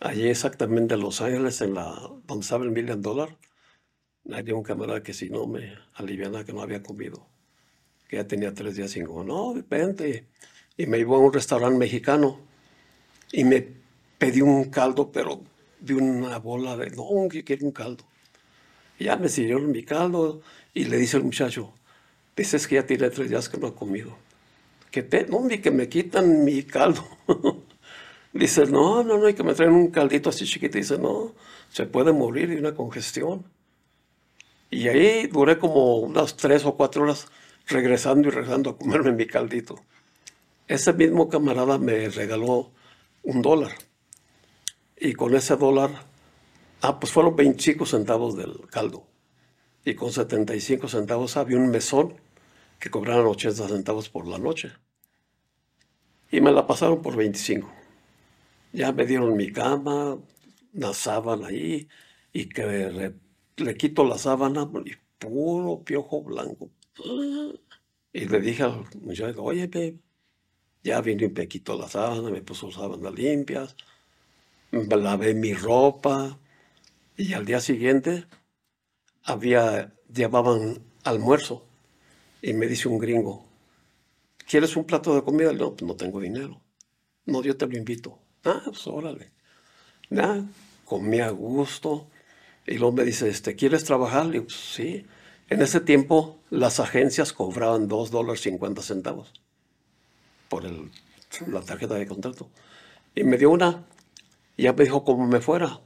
[0.00, 3.36] Allí exactamente en Los Ángeles, en la, donde estaba el Million Dollar,
[4.36, 7.26] había un camarada que si no me aliviana que no había comido,
[8.08, 9.26] que ya tenía tres días sin comer.
[9.26, 10.26] No, vente.
[10.76, 12.40] Y me llevó a un restaurante mexicano
[13.32, 13.66] y me
[14.18, 15.40] pedí un caldo, pero
[15.80, 18.04] de una bola de, no, que quiero un caldo.
[18.98, 20.42] Y ya me sirvieron mi caldo
[20.74, 21.72] y le dice el muchacho,
[22.36, 24.16] dices que ya tiene tres días que no ha comido.
[24.90, 27.06] Que te, no, ni que me quitan mi caldo.
[28.32, 30.78] dice, no, no, no, hay que me traen un caldito así chiquito.
[30.78, 31.34] Dice, no,
[31.70, 33.44] se puede morir de una congestión.
[34.70, 37.28] Y ahí duré como unas tres o cuatro horas
[37.66, 39.76] regresando y regresando a comerme mi caldito.
[40.66, 42.70] Ese mismo camarada me regaló
[43.22, 43.72] un dólar.
[44.96, 45.90] Y con ese dólar,
[46.82, 49.06] ah, pues fueron 25 centavos del caldo.
[49.84, 52.14] Y con 75 centavos había un mesón
[52.78, 54.72] que cobraban 80 centavos por la noche.
[56.30, 57.72] Y me la pasaron por 25.
[58.72, 60.18] Ya me dieron mi cama,
[60.74, 61.88] una sábana ahí,
[62.32, 63.14] y que
[63.58, 66.70] le, quito la sábana y puro piojo blanco.
[68.12, 69.98] Y le dije al muchacho, oye, babe,
[70.82, 73.76] ya vino y me quitó la sábana, me puso sábanas limpias,
[74.72, 76.38] lavé mi ropa,
[77.16, 78.24] y al día siguiente
[79.24, 81.64] había, llevaban almuerzo,
[82.40, 83.44] y me dice un gringo,
[84.48, 85.52] ¿quieres un plato de comida?
[85.52, 86.60] No, no tengo dinero.
[87.26, 88.18] No, yo te lo invito.
[88.44, 89.32] Ah, pues órale.
[90.08, 90.44] Nada,
[90.84, 92.08] comí a gusto.
[92.68, 94.30] Y luego me dice, este, ¿quieres trabajar?
[94.30, 95.06] "Pues, sí.
[95.48, 99.32] En ese tiempo las agencias cobraban 2 dólares 50 centavos
[100.50, 100.90] por el,
[101.46, 102.50] la tarjeta de contrato.
[103.14, 103.86] Y me dio una.
[104.56, 105.80] Y ya me dijo cómo me fuera.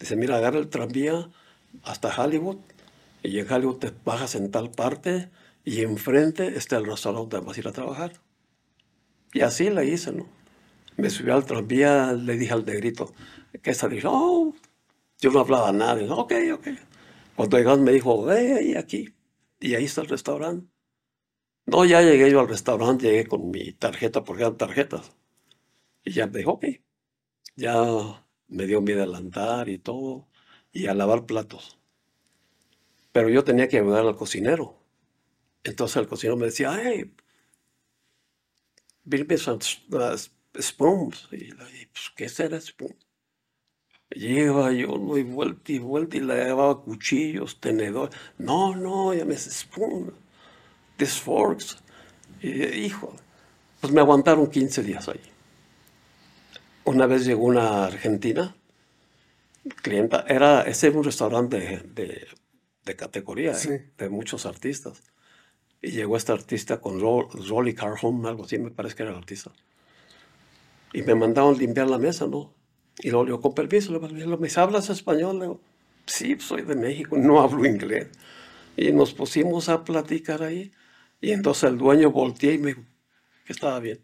[0.00, 1.30] Dice, mira, agarra el tranvía
[1.84, 2.56] hasta Hollywood.
[3.22, 5.30] Y en Hollywood te bajas en tal parte
[5.64, 8.12] y enfrente está el restaurante donde vas a ir a trabajar.
[9.32, 10.26] Y así le hice, ¿no?
[10.96, 13.12] Me subí al tranvía, le dije al negrito,
[13.62, 13.88] ¿qué está?
[13.88, 14.54] Dijo, oh,
[15.20, 16.02] yo no hablaba nada.
[16.14, 16.68] Ok, ok.
[17.36, 19.14] Cuando llegamos me dijo, ve ahí aquí.
[19.60, 20.68] Y ahí está el restaurante.
[21.66, 25.12] No, ya llegué yo al restaurante, llegué con mi tarjeta, porque eran tarjetas.
[26.04, 26.66] Y ya me dijo, ok.
[27.56, 27.74] Ya
[28.48, 30.28] me dio mi delantal y todo,
[30.72, 31.78] y a lavar platos.
[33.12, 34.78] Pero yo tenía que ayudar al cocinero.
[35.64, 37.12] Entonces el cocinero me decía, hey,
[39.92, 40.16] uh,
[40.60, 41.28] spoons.
[41.32, 42.96] Y dije, pues, ¿qué será spoon?
[44.10, 48.14] Lleva yo no, y vuelta y vuelta y le llevaba cuchillos, tenedores.
[48.38, 50.12] No, no, ya me spoon,
[50.98, 51.78] this forks.
[52.42, 53.16] Y hijo,
[53.80, 55.20] pues me aguantaron 15 días ahí.
[56.84, 58.54] Una vez llegó una argentina,
[59.82, 62.26] clienta, era, ese era un restaurante de, de,
[62.84, 63.54] de categoría, ¿eh?
[63.54, 63.70] Sí.
[63.98, 65.02] de muchos artistas.
[65.82, 69.18] Y llegó este artista con Ro- Rolly Carhome, algo así, me parece que era el
[69.18, 69.52] artista.
[70.94, 72.54] Y me mandaron limpiar la mesa, ¿no?
[73.00, 75.38] Y luego le digo, con permiso, ¿me hablas español?
[75.38, 75.60] Le digo,
[76.06, 78.08] sí, soy de México, no hablo inglés.
[78.76, 80.72] Y nos pusimos a platicar ahí.
[81.20, 82.82] Y entonces el dueño volteé y me dijo
[83.44, 84.00] que estaba bien.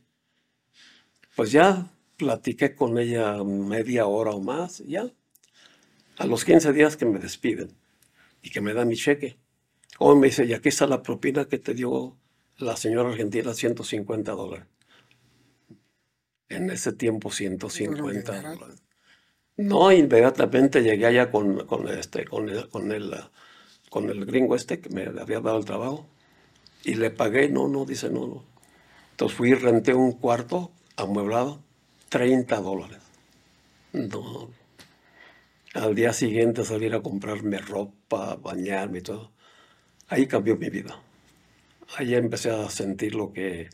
[1.36, 5.10] Pues ya platiqué con ella media hora o más, ya.
[6.18, 7.70] A los 15 días que me despiden
[8.42, 9.38] y que me dan mi cheque.
[9.98, 12.16] O me dice, y aquí está la propina que te dio
[12.58, 14.66] la señora argentina, 150 dólares.
[16.50, 18.58] En ese tiempo, 150 dineral.
[18.58, 18.82] dólares.
[19.56, 23.14] No, inmediatamente llegué allá con, con, este, con, el, con, el,
[23.90, 26.08] con el gringo este que me había dado el trabajo.
[26.84, 28.44] Y le pagué, no, no, dice, no, no.
[29.12, 31.62] Entonces fui y renté un cuarto amueblado
[32.10, 32.98] 30 dólares.
[33.92, 34.50] No.
[35.74, 39.32] Al día siguiente salir a comprarme ropa, bañarme y todo.
[40.08, 41.00] Ahí cambió mi vida.
[41.96, 43.68] Ahí empecé a sentir lo que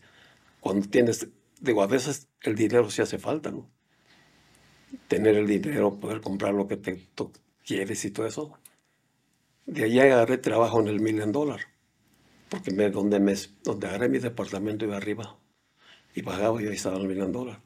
[0.60, 1.28] cuando tienes,
[1.60, 3.70] digo, a veces el dinero sí hace falta, ¿no?
[5.08, 7.08] Tener el dinero, poder comprar lo que te,
[7.64, 8.58] quieres y todo eso.
[9.66, 11.60] De ahí agarré trabajo en el Million Dollar,
[12.48, 15.36] porque me, donde, me, donde agarré mi departamento iba arriba
[16.14, 17.60] y bajaba y ahí estaba el Million Dollar.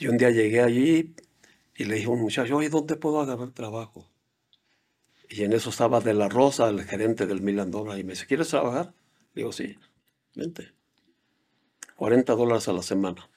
[0.00, 1.14] Y un día llegué allí
[1.76, 4.08] y le dije a un muchacho, oye, ¿dónde puedo agarrar trabajo?
[5.28, 8.26] Y en eso estaba de la Rosa, el gerente del Milan Dollar, y me dice,
[8.26, 8.94] ¿quieres trabajar?
[9.34, 9.76] Digo, sí,
[10.34, 10.72] vente.
[11.96, 13.28] 40 dólares a la semana.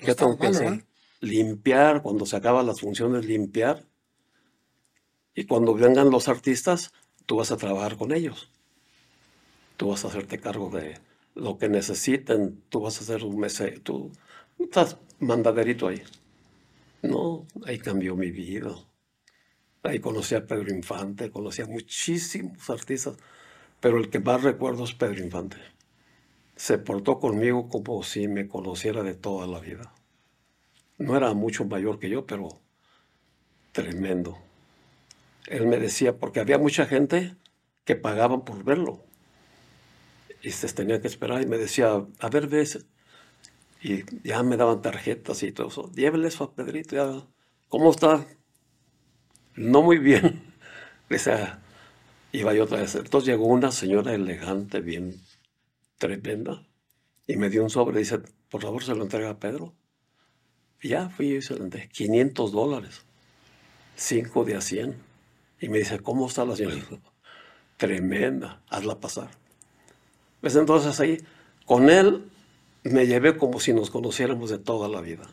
[0.00, 0.84] ¿Qué tengo que hacer?
[1.20, 3.84] Limpiar, cuando se acaban las funciones, limpiar.
[5.34, 6.92] Y cuando vengan los artistas,
[7.26, 8.50] tú vas a trabajar con ellos.
[9.76, 10.98] Tú vas a hacerte cargo de
[11.34, 14.10] lo que necesiten, tú vas a hacer un mes, tú
[14.58, 16.02] estás mandaderito ahí.
[17.02, 18.74] No, ahí cambió mi vida.
[19.84, 23.16] Ahí conocí a Pedro Infante, conocí a muchísimos artistas,
[23.80, 25.56] pero el que más recuerdo es Pedro Infante.
[26.58, 29.94] Se portó conmigo como si me conociera de toda la vida.
[30.98, 32.48] No era mucho mayor que yo, pero
[33.70, 34.36] tremendo.
[35.46, 37.36] Él me decía, porque había mucha gente
[37.84, 39.04] que pagaban por verlo.
[40.42, 42.84] Y se tenía que esperar y me decía, a ver, ves,
[43.80, 45.92] y ya me daban tarjetas y todo eso.
[45.92, 46.96] Llévele eso a Pedrito.
[46.96, 47.24] Ya.
[47.68, 48.26] ¿Cómo está?
[49.54, 50.42] No muy bien.
[51.08, 51.60] Decía,
[52.32, 52.96] iba yo otra vez.
[52.96, 55.20] Entonces llegó una señora elegante, bien
[55.98, 56.66] tremenda,
[57.26, 57.98] y me dio un sobre.
[57.98, 59.74] Dice, por favor, se lo entrega a Pedro.
[60.80, 61.88] Y ya fui y se lo entregué.
[61.88, 63.02] 500 dólares.
[63.96, 64.96] 5 de a 100.
[65.60, 66.76] Y me dice, ¿cómo está la señora?
[67.76, 69.28] Tremenda, hazla pasar.
[70.40, 71.18] Pues entonces ahí,
[71.66, 72.24] con él
[72.84, 75.26] me llevé como si nos conociéramos de toda la vida.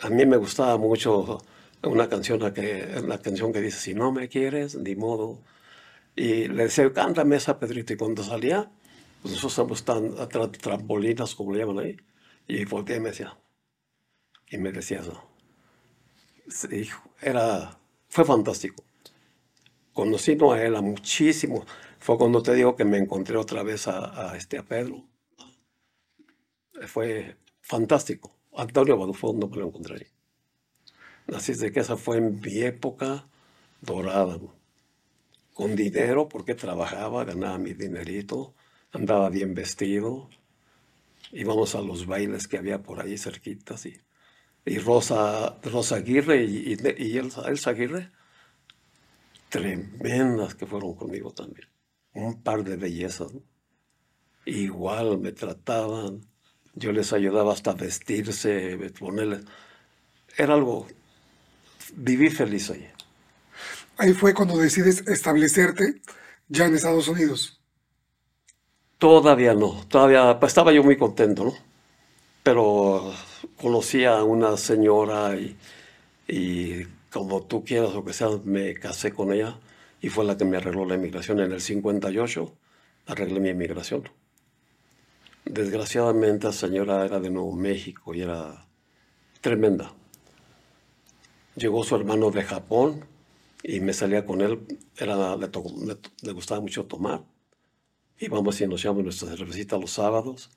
[0.00, 1.42] A mí me gustaba mucho
[1.82, 5.38] una canción, que, una canción que dice, si no me quieres, ni modo.
[6.16, 7.92] Y le decía, cántame esa, Pedrito.
[7.92, 8.70] Y cuando salía,
[9.24, 11.96] nosotros estamos tan tra trampolinas, como le llaman ahí.
[12.48, 13.38] Y volteé y me decía,
[14.50, 15.22] y me decía eso.
[17.20, 18.84] Era, fue fantástico.
[19.92, 21.64] Conocí a él a muchísimo.
[21.98, 25.06] Fue cuando te digo que me encontré otra vez a, a este, a Pedro
[26.86, 28.36] fue fantástico.
[28.54, 30.08] Antonio Badufón no me lo encontré.
[31.32, 33.26] Así es de que esa fue en mi época
[33.80, 34.38] dorada.
[35.54, 38.54] Con dinero, porque trabajaba, ganaba mi dinerito,
[38.92, 40.28] andaba bien vestido.
[41.32, 43.86] Íbamos a los bailes que había por ahí cerquitas.
[43.86, 44.00] Y,
[44.64, 48.10] y Rosa, Rosa Aguirre y, y, Elsa, Aguirre,
[49.48, 51.68] tremendas que fueron conmigo también.
[52.14, 53.32] Un par de bellezas.
[54.44, 56.32] Igual me trataban
[56.74, 59.44] yo les ayudaba hasta vestirse, ponerles.
[60.36, 60.86] Era algo.
[61.94, 62.88] Viví feliz ahí.
[63.98, 66.00] Ahí fue cuando decides establecerte
[66.48, 67.61] ya en Estados Unidos.
[69.02, 71.52] Todavía no, todavía estaba yo muy contento, ¿no?
[72.44, 73.12] Pero
[73.60, 75.36] conocí a una señora
[76.28, 79.58] y, como tú quieras o que sea, me casé con ella
[80.00, 81.40] y fue la que me arregló la inmigración.
[81.40, 82.52] En el 58
[83.08, 84.08] arreglé mi inmigración.
[85.46, 88.68] Desgraciadamente la señora era de Nuevo México y era
[89.40, 89.92] tremenda.
[91.56, 93.04] Llegó su hermano de Japón
[93.64, 94.60] y me salía con él.
[95.00, 97.31] Le, gustaba mucho tomar.
[98.18, 100.50] Íbamos y nos llevamos nuestra cervecita los sábados.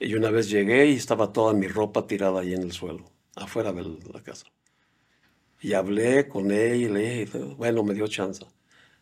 [0.00, 3.04] Y una vez llegué y estaba toda mi ropa tirada ahí en el suelo,
[3.36, 4.46] afuera de la casa.
[5.60, 8.44] Y hablé con él y le dije, bueno, me dio chance.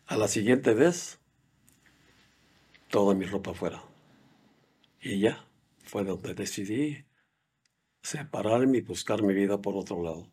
[0.05, 1.19] A la siguiente vez,
[2.89, 3.83] toda mi ropa afuera.
[5.01, 5.45] Y ya,
[5.83, 7.05] fue donde decidí
[8.01, 10.32] separarme y buscar mi vida por otro lado.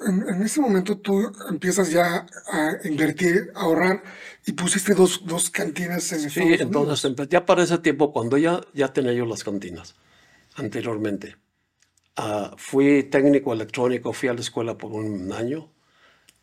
[0.00, 4.02] En, ese momento tú empiezas ya a invertir, a ahorrar
[4.44, 8.92] y pusiste dos, dos cantinas en Sí, entonces ya para ese tiempo, cuando ya, ya
[8.92, 9.94] tenía yo las cantinas,
[10.54, 11.36] anteriormente,
[12.18, 15.72] uh, fui técnico electrónico, fui a la escuela por un año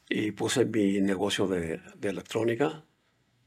[0.10, 2.84] y puse mi negocio de, de electrónica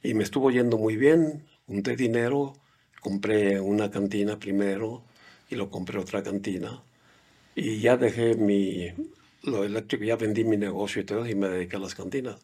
[0.02, 2.54] y me estuvo yendo muy bien, junté dinero,
[3.00, 5.04] compré una cantina primero
[5.50, 6.82] y lo compré otra cantina.
[7.54, 8.92] Y ya dejé mi,
[9.46, 12.40] lo eléctrico, ya vendí mi negocio y todo y me dediqué a las cantinas.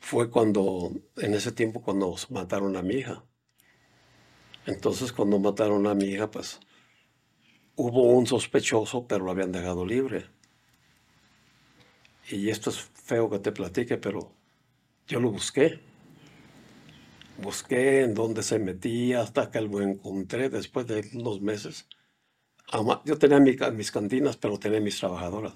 [0.00, 3.24] Fue cuando, en ese tiempo, cuando mataron a mi hija.
[4.66, 6.60] Entonces, cuando mataron a mi hija, pues
[7.76, 10.26] hubo un sospechoso, pero lo habían dejado libre.
[12.30, 14.32] Y esto es feo que te platique, pero
[15.06, 15.80] yo lo busqué
[17.38, 21.88] busqué en dónde se metía hasta que lo encontré después de unos meses.
[23.04, 25.54] yo tenía mis cantinas, pero tenía mis trabajadoras.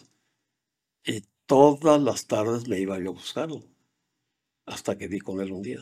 [1.09, 3.64] Y todas las tardes me iba yo a buscarlo,
[4.66, 5.80] hasta que di con él un día.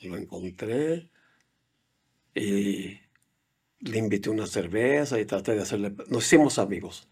[0.00, 1.08] Lo encontré
[2.34, 2.98] y
[3.78, 5.94] le invité una cerveza y traté de hacerle...
[6.08, 7.06] Nos hicimos amigos.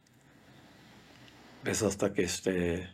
[1.62, 1.84] ¿Ves?
[1.84, 2.88] Hasta que, este,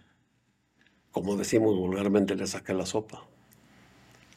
[1.10, 3.26] como decimos vulgarmente, le saqué la sopa.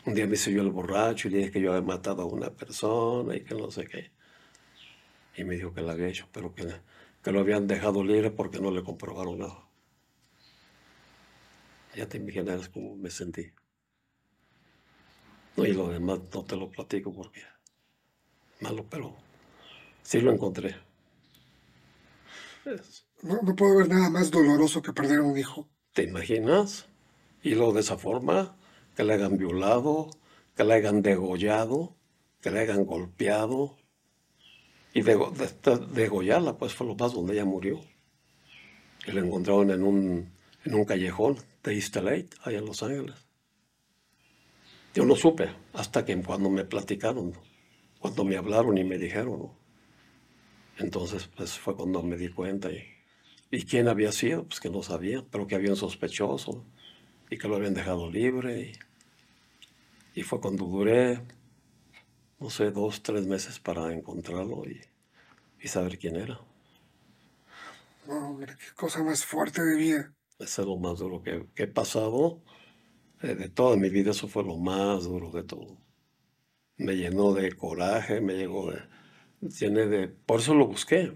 [0.05, 2.25] Un día me hice yo el borracho y le dije que yo había matado a
[2.25, 4.09] una persona y que no sé qué.
[5.36, 6.63] Y me dijo que la había hecho, pero que,
[7.28, 9.67] que lo habían dejado libre porque no le comprobaron nada.
[11.93, 13.51] Ya te imaginas cómo me sentí.
[15.57, 17.41] No, y lo demás no te lo platico porque
[18.61, 19.13] malo, pero
[20.03, 20.75] sí lo encontré.
[22.65, 25.67] Es- No, no puedo ver nada más doloroso que perder a un hijo.
[25.91, 26.86] ¿Te imaginas?
[27.43, 28.55] Y luego de esa forma,
[28.95, 30.11] que le hayan violado,
[30.55, 31.93] que le hayan degollado,
[32.39, 33.75] que le hayan golpeado.
[34.98, 37.80] Y de- de- degollarla, pues fue lo más donde ella murió.
[39.08, 40.32] Y la encontraron en un,
[40.64, 43.16] en un callejón de East LA, allá en Los Ángeles.
[44.93, 47.32] Yo no supe hasta que cuando me platicaron,
[48.00, 49.52] cuando me hablaron y me dijeron.
[50.78, 52.72] Entonces, pues fue cuando me di cuenta.
[52.72, 52.84] Y,
[53.52, 54.45] ¿Y quién había sido?
[54.45, 56.66] Pues que no sabía, pero que había un sospechoso
[57.30, 58.74] y que lo habían dejado libre.
[60.16, 61.22] Y, y fue cuando duré,
[62.39, 64.81] no sé, dos, tres meses para encontrarlo y,
[65.61, 66.39] y saber quién era.
[68.07, 70.13] No, hombre, qué cosa más fuerte de vida.
[70.39, 72.41] Eso es lo más duro que, que he pasado.
[73.23, 75.77] eh, de toda mi vida, eso fue lo más duro de todo.
[76.77, 78.81] Me llenó de coraje, me llegó de,
[79.41, 80.07] llené de...
[80.09, 81.13] Por eso lo busqué.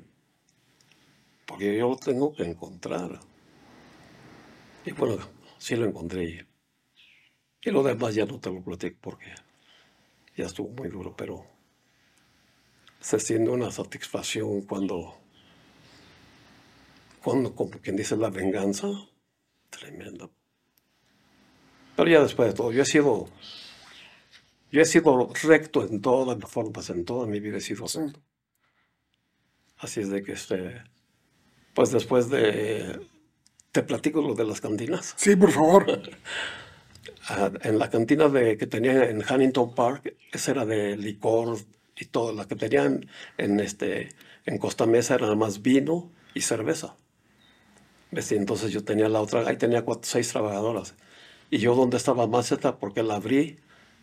[1.46, 3.20] Porque yo lo tengo que encontrar.
[4.86, 5.18] Y bueno,
[5.58, 6.24] sí lo encontré.
[6.26, 6.40] Y,
[7.64, 9.34] y lo demás ya no te lo platico porque
[10.42, 11.46] ya estuvo muy duro, pero
[13.00, 15.18] se siente una satisfacción cuando,
[17.24, 18.88] cuando como quien dice, la venganza,
[19.70, 20.30] tremenda.
[21.96, 23.28] Pero ya después de todo, yo he sido,
[24.72, 28.20] yo he sido recto en todas las formas, en toda mi vida he sido recto.
[29.78, 30.84] Así es de que, este,
[31.74, 33.00] pues después de,
[33.72, 35.14] te platico lo de las cantinas.
[35.18, 35.86] Sí, por favor.
[37.64, 41.58] En la cantina de, que tenía en Huntington Park, esa era de licor
[41.96, 42.34] y todo.
[42.34, 43.08] La que tenían
[43.38, 44.10] en, este,
[44.46, 46.96] en Costa Mesa era nada más vino y cerveza.
[48.12, 50.96] Entonces yo tenía la otra, ahí tenía cuatro, seis trabajadoras.
[51.50, 53.58] Y yo donde estaba más cerca, porque la abrí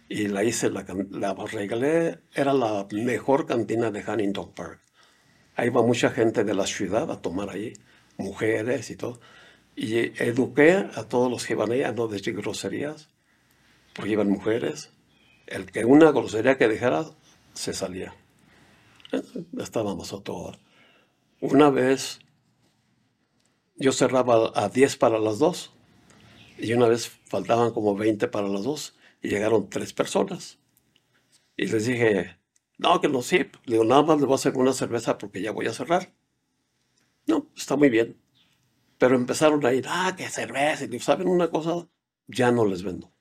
[0.09, 4.81] y la hice, la, la regalé, era la mejor cantina de Huntington Park.
[5.57, 7.75] Ahí iba mucha gente de la ciudad a tomar ahí,
[8.17, 9.21] mujeres y todo.
[9.81, 13.09] Y eduqué a todos los que iban ahí a no decir groserías,
[13.95, 14.91] porque iban mujeres.
[15.47, 17.07] El que una grosería que dijera,
[17.55, 18.15] se salía.
[19.13, 19.23] Eh,
[19.59, 20.59] Estábamos a todas.
[21.41, 22.21] Una vez
[23.77, 25.73] yo cerraba a 10 para las 2
[26.59, 30.59] y una vez faltaban como 20 para las 2 y llegaron tres personas.
[31.57, 32.39] Y les dije,
[32.79, 33.39] no, que no, sí.
[33.67, 36.13] Le digo, nada más les voy a hacer una cerveza porque ya voy a cerrar.
[37.27, 38.17] No, está muy bien.
[38.99, 40.85] Pero empezaron a ir, ah, que cerveza.
[40.85, 41.87] Y ¿saben una cosa?
[42.27, 43.13] Ya no les vendo.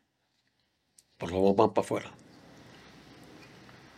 [1.18, 2.12] Por favor, van para afuera.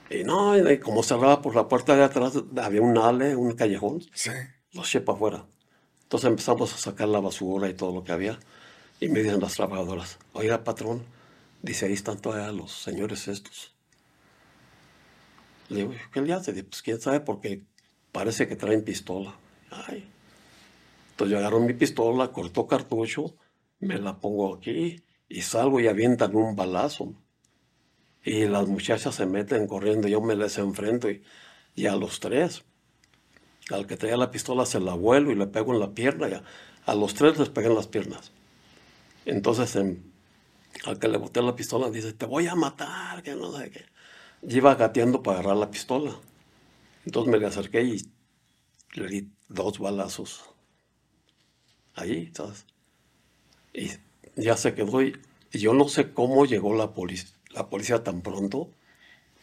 [0.10, 4.02] Y no, y como cerraba por la puerta de atrás, había un ale, un callejón,
[4.14, 4.32] Sí.
[4.72, 5.46] los eché para afuera.
[6.04, 8.40] Entonces empezamos a sacar la basura y todo lo que había.
[9.00, 11.06] Y me dicen las trabajadoras, oiga, patrón,
[11.62, 13.74] dice, ahí están todavía los señores estos.
[15.70, 16.64] Le digo, ¿qué le hace?
[16.64, 17.62] Pues quién sabe, porque
[18.12, 19.36] parece que traen pistola.
[19.70, 20.10] Ay.
[21.20, 23.36] Entonces yo agarro mi pistola, corto cartucho,
[23.82, 27.14] me la pongo aquí y salgo y avientan un balazo.
[28.24, 31.22] Y las muchachas se meten corriendo, yo me les enfrento y,
[31.76, 32.64] y a los tres.
[33.72, 36.34] Al que traía la pistola se la vuelo y le pego en la pierna y
[36.36, 36.44] a,
[36.86, 38.32] a los tres les pegué en las piernas.
[39.26, 40.02] Entonces em,
[40.86, 43.86] al que le boté la pistola dice, te voy a matar, que no sé qué.
[44.44, 46.20] Y iba gateando para agarrar la pistola.
[47.06, 48.02] Entonces me le acerqué y
[48.96, 50.49] le di dos balazos.
[51.96, 52.66] Ahí, ¿sabes?
[53.74, 53.90] Y
[54.36, 55.20] ya se quedó y,
[55.52, 58.70] y yo no sé cómo llegó la, polic- la policía tan pronto,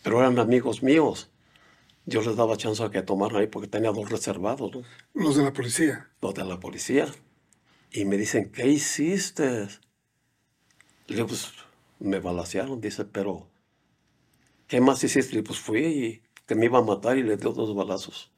[0.02, 1.30] pero eran amigos míos.
[2.06, 4.82] Yo les daba chance a que tomaran ahí porque tenía dos reservados, ¿no?
[5.14, 6.12] Los de la policía.
[6.20, 7.06] los de la policía.
[7.92, 9.68] Y me dicen, ¿qué hiciste?
[11.08, 11.52] Le digo, pues
[11.98, 13.48] me balacearon, dice, pero
[14.68, 15.32] ¿qué más hiciste?
[15.32, 18.30] Le digo, pues fui y que me iba a matar y le dio dos balazos.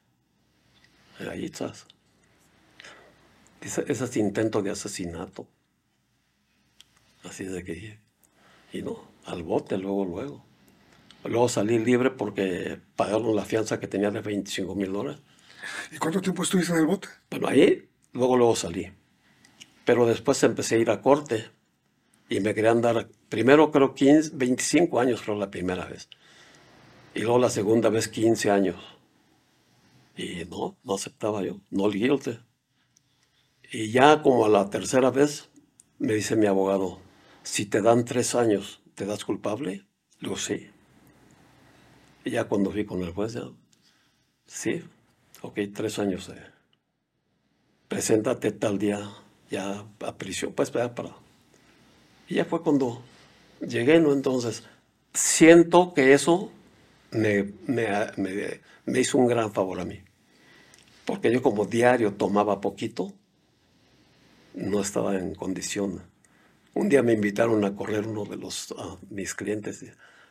[1.19, 1.85] Ahí estás.
[3.61, 5.47] Dice, ese es intento de asesinato.
[7.23, 7.99] Así de que,
[8.71, 10.45] y no, al bote luego, luego.
[11.25, 15.21] Luego salí libre porque pagaron la fianza que tenía de 25 mil dólares.
[15.91, 17.09] ¿Y cuánto tiempo estuviste en el bote?
[17.29, 18.91] Bueno, ahí luego, luego salí.
[19.83, 21.49] Pero después empecé a ir a corte
[22.29, 26.07] y me querían dar, primero creo 15, 25 años, creo la primera vez.
[27.13, 28.77] Y luego la segunda vez 15 años.
[30.15, 32.39] Y no, no aceptaba yo, no guilty.
[33.71, 35.49] Y ya como a la tercera vez
[35.99, 36.99] me dice mi abogado,
[37.43, 39.85] si te dan tres años, ¿te das culpable?
[40.19, 40.69] Le digo, sí.
[42.23, 43.43] Y ya cuando fui con el juez, ya,
[44.47, 44.83] sí,
[45.41, 46.29] ok, tres años.
[46.29, 46.41] Eh.
[47.87, 48.99] Preséntate tal día
[49.49, 50.91] ya a prisión, pues para...
[52.27, 53.01] Y ya fue cuando
[53.61, 54.13] llegué, ¿no?
[54.13, 54.63] Entonces,
[55.13, 56.51] siento que eso
[57.11, 59.99] me, me, hizo un gran favor a mí.
[61.05, 63.13] Porque yo como diario tomaba poquito,
[64.53, 66.01] no estaba en condición.
[66.73, 68.73] Un día me invitaron a correr uno de los
[69.09, 69.85] mis clientes.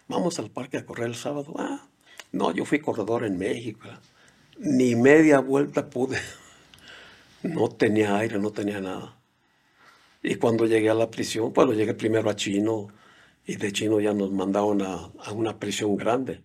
[0.06, 1.54] Vamos al parque a correr el sábado.
[1.58, 1.86] Ah,
[2.32, 3.88] no, yo fui corredor en México.
[4.58, 6.18] Ni media vuelta pude.
[7.42, 9.16] No tenía aire, no tenía nada.
[10.24, 12.88] Y cuando llegué a la prisión, bueno, llegué primero a Chino
[13.46, 16.42] y de Chino ya nos mandaron a, a una prisión grande,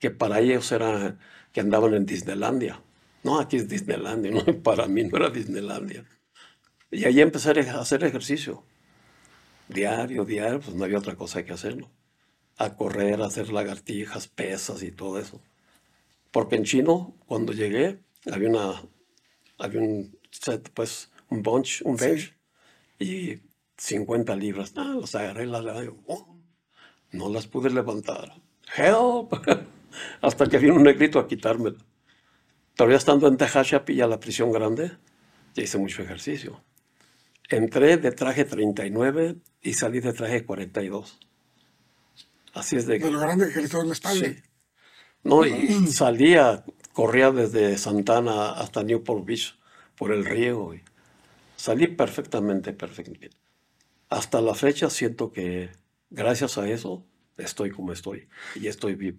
[0.00, 1.16] que para ellos era
[1.52, 2.82] que andaban en Disneylandia.
[3.22, 6.04] No, aquí es Disneylandia, no, para mí no era Disneylandia.
[6.90, 8.64] Y ahí empecé a hacer ejercicio.
[9.68, 11.90] Diario, diario, pues no había otra cosa que hacerlo.
[12.56, 15.40] A correr, a hacer lagartijas, pesas y todo eso.
[16.30, 18.82] Porque en chino, cuando llegué, había una,
[19.58, 22.34] había un set, pues, un bunch, un bench,
[22.98, 23.40] y
[23.76, 24.72] 50 libras.
[24.76, 25.64] Ah, los agarré, las
[26.06, 26.36] oh,
[27.12, 28.34] no las pude levantar.
[28.76, 29.32] Help!
[30.20, 31.78] Hasta que vino un negrito a quitármela.
[32.74, 34.92] Todavía estando en Tehachapi, a la prisión grande,
[35.54, 36.62] ya hice mucho ejercicio.
[37.48, 41.18] Entré de traje 39 y salí de traje 42.
[42.52, 42.98] Así es de...
[42.98, 44.26] De lo grande que espalda.
[44.26, 44.36] Sí.
[45.22, 49.58] No, y salía, corría desde Santana hasta Newport Beach
[49.96, 50.74] por el río.
[50.74, 50.82] Y
[51.56, 53.30] salí perfectamente, perfectamente.
[54.10, 55.70] Hasta la fecha siento que
[56.10, 57.04] gracias a eso
[57.36, 59.18] estoy como estoy y estoy vivo.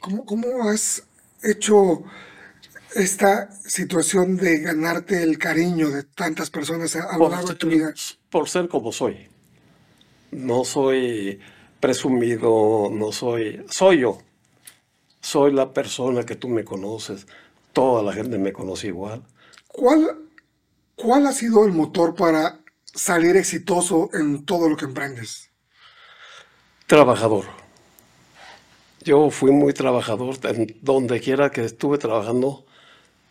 [0.00, 1.06] ¿Cómo, cómo has
[1.42, 2.04] hecho
[2.94, 7.92] esta situación de ganarte el cariño de tantas personas a, lo largo de tu vida?
[8.30, 9.28] Por ser como soy.
[10.30, 11.40] No soy
[11.80, 13.64] presumido, no soy...
[13.68, 14.18] Soy yo.
[15.20, 17.26] Soy la persona que tú me conoces.
[17.72, 19.22] Toda la gente me conoce igual.
[19.68, 20.28] ¿Cuál,
[20.94, 22.60] cuál ha sido el motor para
[22.94, 25.50] salir exitoso en todo lo que emprendes?
[26.86, 27.44] Trabajador.
[29.02, 30.36] Yo fui muy trabajador.
[30.44, 32.66] En donde quiera que estuve trabajando,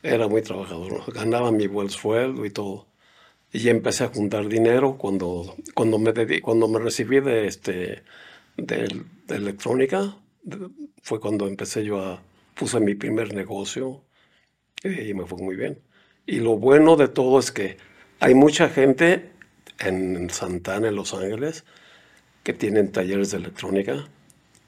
[0.05, 2.87] era muy trabajador, ganaba mi buen sueldo y todo.
[3.51, 8.03] Y empecé a juntar dinero cuando, cuando, me, cuando me recibí de, este,
[8.57, 8.87] de,
[9.29, 10.15] electrónica,
[11.01, 12.21] fue cuando empecé yo a,
[12.53, 14.03] puse mi primer negocio
[14.83, 15.79] y me fue muy bien.
[16.25, 17.77] Y lo bueno de todo es que
[18.19, 19.31] hay mucha gente
[19.79, 21.65] en Santana, en Los Ángeles,
[22.43, 24.07] que tienen talleres de electrónica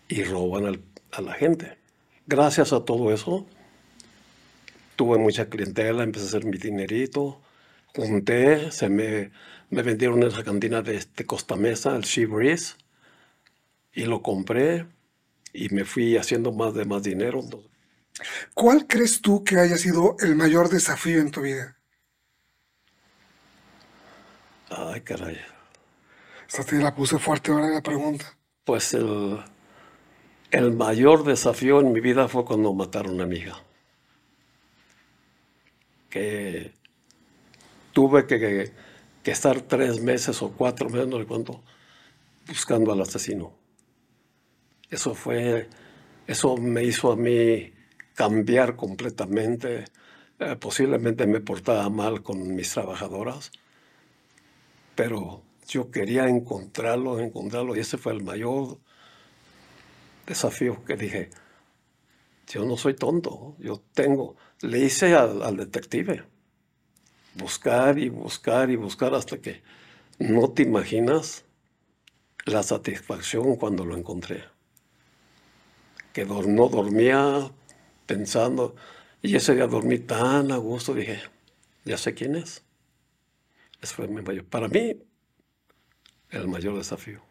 [0.08, 0.82] y roban
[1.12, 1.78] a la gente.
[2.26, 3.46] Gracias a todo eso,
[4.98, 7.40] tuve mucha clientela, empecé a hacer mi dinerito,
[7.96, 9.32] junté, se me,
[9.70, 12.76] me vendieron esa cantina de, este Costa Mesa, el She Breeze,
[13.94, 14.88] y lo compré
[15.54, 17.42] y me fui haciendo más de más dinero.
[18.54, 21.78] ¿Cuál crees tú que haya sido el mayor desafío en tu vida?
[24.70, 25.38] Ay, caray.
[26.48, 28.38] Esta te la puse fuerte ahora la pregunta.
[28.64, 29.40] Pues el,
[30.52, 33.67] el mayor desafío en mi vida fue cuando mataron a mi hija
[36.10, 36.74] que
[37.94, 38.72] tuve que,
[39.24, 41.62] estar tres meses o cuatro meses, no cuánto,
[42.48, 43.54] buscando al asesino.
[44.90, 45.68] Eso fue,
[46.28, 47.74] eso me hizo a mí
[48.14, 49.86] cambiar completamente.
[50.40, 53.52] Eh, posiblemente me portaba mal con mis trabajadoras,
[54.96, 58.78] pero yo quería encontrarlo, encontrarlo, y ese fue el mayor
[60.26, 61.30] desafío que dije,
[62.48, 66.24] yo no soy tonto, yo tengo, le hice al, detective,
[67.36, 69.62] buscar y buscar y buscar hasta que
[70.20, 71.46] no te imaginas
[72.46, 74.46] la satisfacción cuando lo encontré.
[76.14, 77.52] Que no dormía
[78.06, 78.76] pensando,
[79.22, 81.22] y ese día dormí tan a gusto, dije,
[81.86, 82.64] ya sé quién es.
[83.82, 84.98] Ese fue mi mayor, para mí,
[86.32, 87.22] el mayor desafío.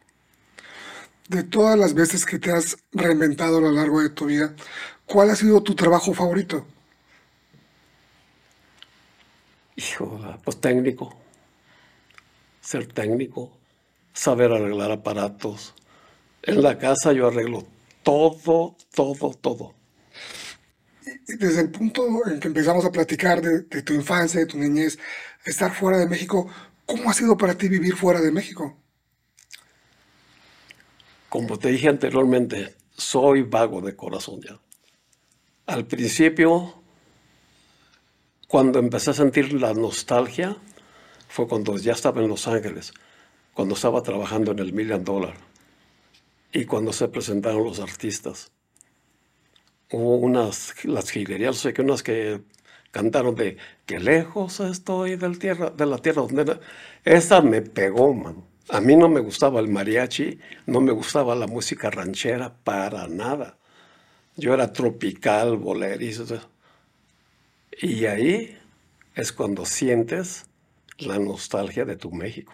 [1.29, 4.55] De todas las veces que te has reinventado a lo largo de tu vida,
[5.07, 6.65] ¿cuál ha sido tu trabajo favorito?
[9.77, 11.15] Hijo, pues técnico.
[12.61, 13.57] Ser técnico,
[14.13, 15.75] saber arreglar aparatos.
[16.43, 17.67] En la casa yo arreglo
[18.03, 19.75] todo, todo, todo.
[21.27, 24.99] Desde el punto en que empezamos a platicar de, de tu infancia, de tu niñez,
[25.45, 26.49] estar fuera de México,
[26.87, 28.77] ¿cómo ha sido para ti vivir fuera de México?
[31.29, 34.59] Como te dije anteriormente, soy vago de corazón ya.
[35.67, 36.83] Al principio,
[38.49, 40.57] cuando empecé a sentir la nostalgia,
[41.29, 42.93] fue cuando ya estaba en Los Ángeles,
[43.55, 45.35] cuando estaba trabajando en el Million Dollar
[46.53, 48.51] y cuando se presentaron los artistas.
[49.91, 52.43] Hubo unas, las gilerías, sé que unas que
[52.91, 56.43] cantaron de que lejos estoy del tierra, de la tierra donde...
[56.43, 56.61] era".
[57.05, 58.45] Esa me pegó, man.
[58.69, 63.59] A mí no me gustaba el mariachi, no me gustaba la música ranchera para nada.
[64.37, 66.25] Yo era tropical, bolerizo.
[67.81, 68.59] Y ahí
[69.15, 70.47] es cuando sientes
[70.99, 72.53] la nostalgia de tu México.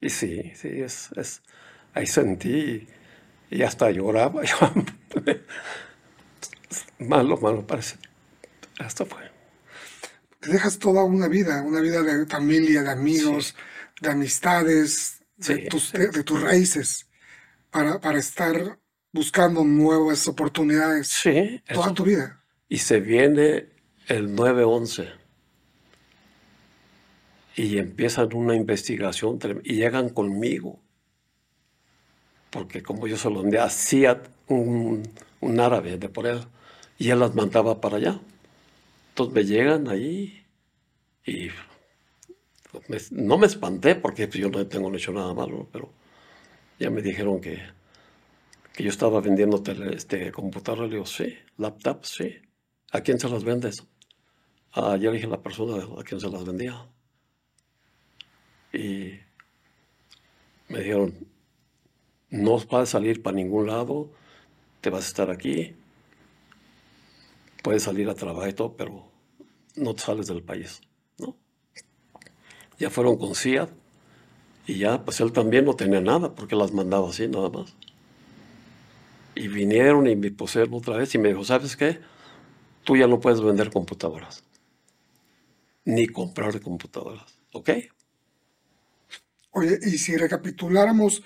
[0.00, 1.42] Y sí, sí, es, es
[1.94, 2.86] ahí sentí
[3.50, 4.42] y hasta lloraba.
[6.98, 7.96] malo, malo parece.
[8.80, 9.32] Esto fue.
[10.40, 13.54] Te dejas toda una vida, una vida de familia, de amigos,
[14.00, 17.08] de amistades, de, tus, sí, de, de tus raíces,
[17.70, 18.80] para, para estar
[19.12, 21.94] buscando nuevas oportunidades Sí, toda eso.
[21.94, 22.43] tu vida.
[22.68, 23.70] Y se viene
[24.06, 25.08] el 9-11
[27.56, 30.80] y empiezan una investigación y llegan conmigo.
[32.50, 35.02] Porque como yo se lo hacía un,
[35.40, 36.40] un árabe de por él
[36.98, 38.20] y él las mandaba para allá.
[39.10, 40.44] Entonces me llegan ahí
[41.26, 41.50] y
[43.28, 45.90] no me espanté porque pues, yo no tengo hecho nada malo, pero
[46.80, 47.58] ya me dijeron que,
[48.72, 50.86] que yo estaba vendiendo tele- este, computadora.
[50.86, 52.28] Le digo, sí, laptop, sí.
[52.94, 53.82] ¿A quién se las vendes?
[54.72, 56.86] Ah, le dije la persona a quien se las vendía.
[58.72, 59.18] Y
[60.68, 61.12] me dijeron,
[62.30, 64.12] no vas a salir para ningún lado,
[64.80, 65.74] te vas a estar aquí,
[67.64, 69.10] puedes salir a trabajar y todo, pero
[69.74, 70.80] no te sales del país,
[71.18, 71.36] ¿no?
[72.78, 73.70] Ya fueron con CIAD
[74.68, 77.74] y ya, pues él también no tenía nada porque las mandaba así nada más.
[79.34, 82.13] Y vinieron y me pusieron otra vez y me dijo, ¿sabes qué?
[82.84, 84.44] Tú ya no puedes vender computadoras,
[85.84, 87.70] ni comprar computadoras, ¿ok?
[89.52, 91.22] Oye, y si recapituláramos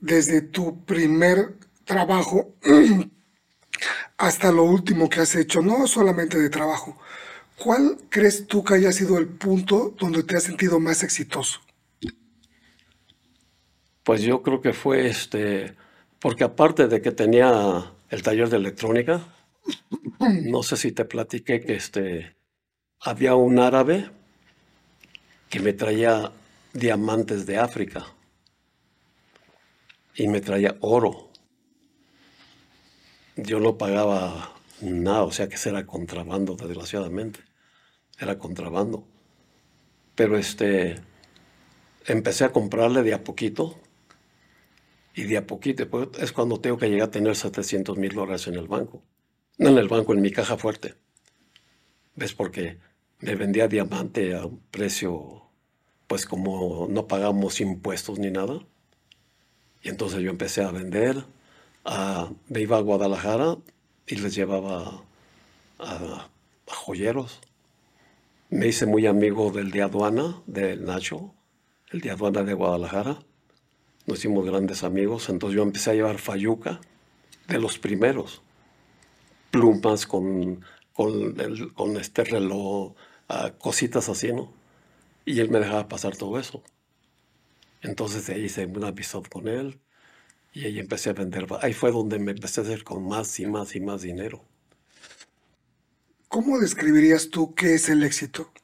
[0.00, 2.54] desde tu primer trabajo
[4.16, 6.98] hasta lo último que has hecho, no solamente de trabajo,
[7.56, 11.60] ¿cuál crees tú que haya sido el punto donde te has sentido más exitoso?
[14.04, 15.74] Pues yo creo que fue este,
[16.20, 19.22] porque aparte de que tenía el taller de electrónica,
[20.18, 22.36] no sé si te platiqué que este,
[23.00, 24.10] había un árabe
[25.48, 26.32] que me traía
[26.72, 28.06] diamantes de África
[30.14, 31.30] y me traía oro.
[33.36, 37.40] Yo no pagaba nada, o sea que era contrabando, desgraciadamente.
[38.18, 39.04] Era contrabando.
[40.14, 41.00] Pero este,
[42.06, 43.78] empecé a comprarle de a poquito
[45.14, 48.46] y de a poquito, pues, es cuando tengo que llegar a tener 700 mil dólares
[48.46, 49.02] en el banco.
[49.60, 50.94] No en el banco, en mi caja fuerte.
[52.16, 52.32] ¿Ves?
[52.32, 52.78] Porque
[53.18, 55.42] me vendía diamante a un precio,
[56.06, 58.58] pues como no pagamos impuestos ni nada.
[59.82, 61.26] Y entonces yo empecé a vender,
[61.84, 63.58] a- me iba a Guadalajara
[64.06, 65.02] y les llevaba
[65.78, 66.28] a,
[66.66, 67.40] joyeros.
[68.48, 71.34] Me hice muy amigo del de aduana, del Nacho,
[71.90, 73.18] el de aduana de Guadalajara.
[74.06, 76.80] Nos hicimos grandes amigos, entonces yo empecé a llevar fayuca
[77.46, 78.40] de los primeros.
[79.50, 82.94] Plumas con, con, el- con este reloj,
[83.28, 84.52] ah, cositas así, ¿no?
[85.26, 86.62] Y él me dejaba pasar todo eso.
[87.82, 89.80] Entonces ahí hice una amistad con él
[90.52, 91.46] y ahí empecé a vender.
[91.62, 94.44] Ahí fue donde me empecé a hacer con más y más y más dinero.
[96.28, 98.54] ¿Cómo describirías tú qué es el éxito?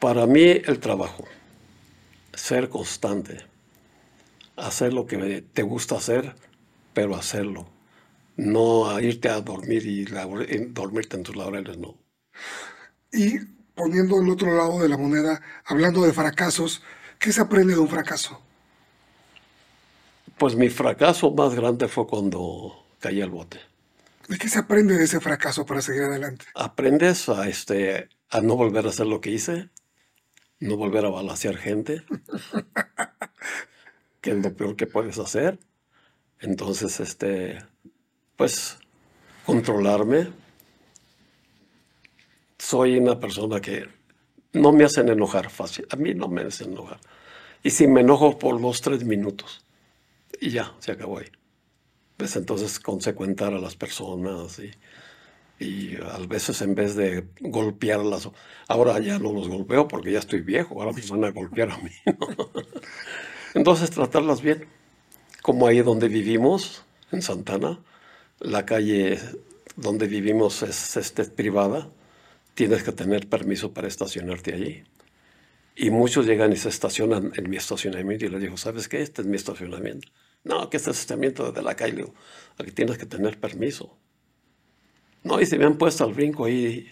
[0.00, 1.24] Para mí el trabajo,
[2.34, 3.44] ser constante,
[4.56, 6.34] hacer lo que te gusta hacer,
[6.94, 7.68] pero hacerlo.
[8.38, 11.98] No a irte a dormir y, y dormirte en tus laureles, no.
[13.12, 13.38] Y
[13.74, 16.82] poniendo el otro lado de la moneda, hablando de fracasos,
[17.18, 18.40] ¿qué se aprende de un fracaso?
[20.38, 23.58] Pues mi fracaso más grande fue cuando caí al bote.
[24.28, 26.44] ¿De qué se aprende de ese fracaso para seguir adelante?
[26.54, 29.70] Aprendes a, este, a no volver a hacer lo que hice,
[30.60, 32.04] no volver a balasear gente,
[34.20, 35.58] que es lo peor que puedes hacer.
[36.40, 37.58] Entonces, este,
[38.38, 38.78] pues,
[39.44, 40.28] controlarme.
[42.56, 43.86] Soy una persona que
[44.52, 45.86] no me hacen enojar fácil.
[45.90, 47.00] A mí no me hacen enojar.
[47.62, 49.64] Y si me enojo por dos, tres minutos,
[50.40, 51.26] y ya, se acabó ahí.
[52.16, 54.70] Pues entonces consecuentar a las personas y,
[55.64, 58.30] y a veces en vez de golpearlas,
[58.68, 61.78] ahora ya no los golpeo porque ya estoy viejo, ahora me van a golpear a
[61.78, 61.90] mí.
[63.54, 64.66] Entonces tratarlas bien,
[65.42, 67.80] como ahí donde vivimos, en Santana,
[68.40, 69.18] la calle
[69.76, 71.88] donde vivimos es este, privada,
[72.54, 74.84] tienes que tener permiso para estacionarte allí.
[75.76, 79.00] Y muchos llegan y se estacionan en mi estacionamiento y les digo, ¿sabes qué?
[79.00, 80.08] Este es mi estacionamiento.
[80.42, 82.04] No, que este estacionamiento de la calle.
[82.58, 83.96] Aquí tienes que tener permiso.
[85.22, 86.88] No, y se me han puesto al brinco ahí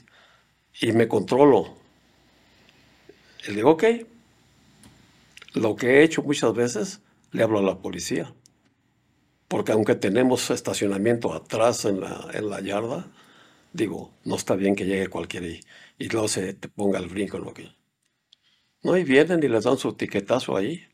[0.81, 1.75] y me controlo.
[3.45, 3.85] Y le digo, ok.
[5.55, 7.01] Lo que he hecho muchas veces,
[7.33, 8.33] le hablo a la policía.
[9.49, 13.07] Porque aunque tenemos estacionamiento atrás en la, en la yarda,
[13.73, 15.61] digo, no está bien que llegue cualquiera y,
[15.99, 17.69] y luego se te ponga el brinco en lo que...
[18.83, 20.87] No, y vienen y les dan su tiquetazo ahí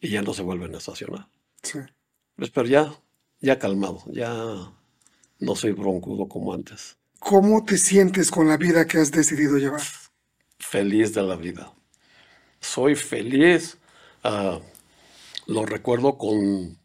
[0.00, 1.28] y ya no se vuelven a estacionar.
[1.62, 1.78] Sí.
[2.36, 2.94] Pues, pero ya,
[3.40, 4.72] ya calmado, ya
[5.38, 6.96] no soy broncudo como antes.
[7.18, 9.80] ¿Cómo te sientes con la vida que has decidido llevar?
[10.58, 11.72] Feliz de la vida.
[12.60, 13.78] Soy feliz.
[14.22, 14.60] ah,
[15.46, 16.78] lo recuerdo con,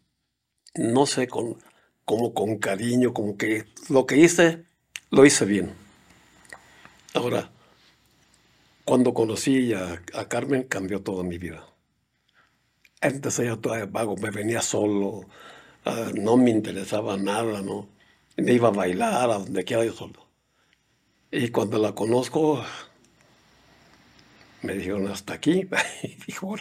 [0.80, 1.58] no sé, con,
[2.06, 4.64] como con cariño, como que lo que hice,
[5.10, 5.74] lo hice bien.
[7.12, 7.50] Ahora,
[8.86, 11.66] cuando conocí a, a Carmen, cambió toda mi vida.
[13.02, 15.26] Antes ella todavía vago, me venía solo,
[15.84, 17.88] ah, no me interesaba nada, ¿no?
[18.36, 20.26] Me iba a bailar a donde quiera yo solo.
[21.30, 22.64] Y cuando la conozco,
[24.62, 25.68] me dijeron hasta aquí.
[26.02, 26.56] Y dijo.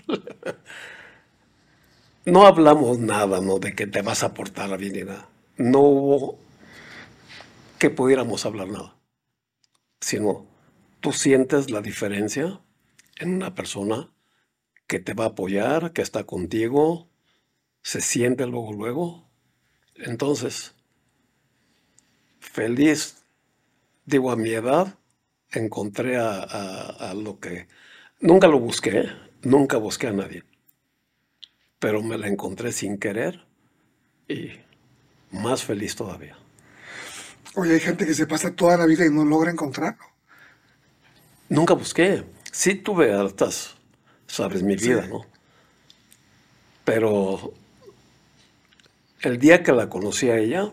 [2.25, 3.59] No hablamos nada, ¿no?
[3.59, 5.29] De que te vas a portar bien ni nada.
[5.57, 6.39] No hubo
[7.77, 8.95] que pudiéramos hablar nada.
[10.01, 10.45] Sino,
[10.99, 12.61] tú sientes la diferencia
[13.17, 14.11] en una persona
[14.87, 17.09] que te va a apoyar, que está contigo,
[17.81, 19.29] se siente luego, luego.
[19.95, 20.75] Entonces,
[22.39, 23.23] feliz,
[24.05, 24.97] digo, a mi edad,
[25.51, 27.67] encontré a lo que...
[28.21, 29.05] Nunca lo busqué,
[29.43, 30.43] nunca busqué a nadie,
[31.79, 33.45] pero me la encontré sin querer
[34.27, 34.51] y
[35.31, 36.37] más feliz todavía.
[37.55, 40.03] Oye, hay gente que se pasa toda la vida y no logra encontrarlo.
[41.49, 42.23] Nunca busqué.
[42.51, 43.75] Sí tuve hartas,
[44.27, 45.09] sabes, mi vida, Sí.
[45.09, 45.25] ¿no?
[46.83, 47.53] Pero
[49.21, 50.71] el día que la conocí a ella,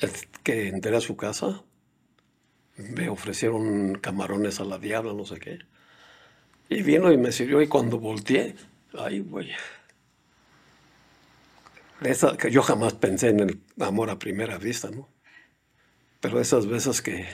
[0.00, 0.10] el
[0.42, 1.62] que entré a su casa,
[2.76, 5.58] me ofrecieron camarones a la diabla, no sé qué.
[6.68, 8.56] Y vino y me sirvió y cuando volteé,
[8.98, 9.50] ay, güey.
[12.02, 15.08] Esa, que yo jamás pensé en el amor a primera vista, ¿no?
[16.20, 17.26] Pero esas veces que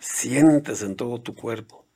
[0.00, 1.86] sientes en todo tu cuerpo.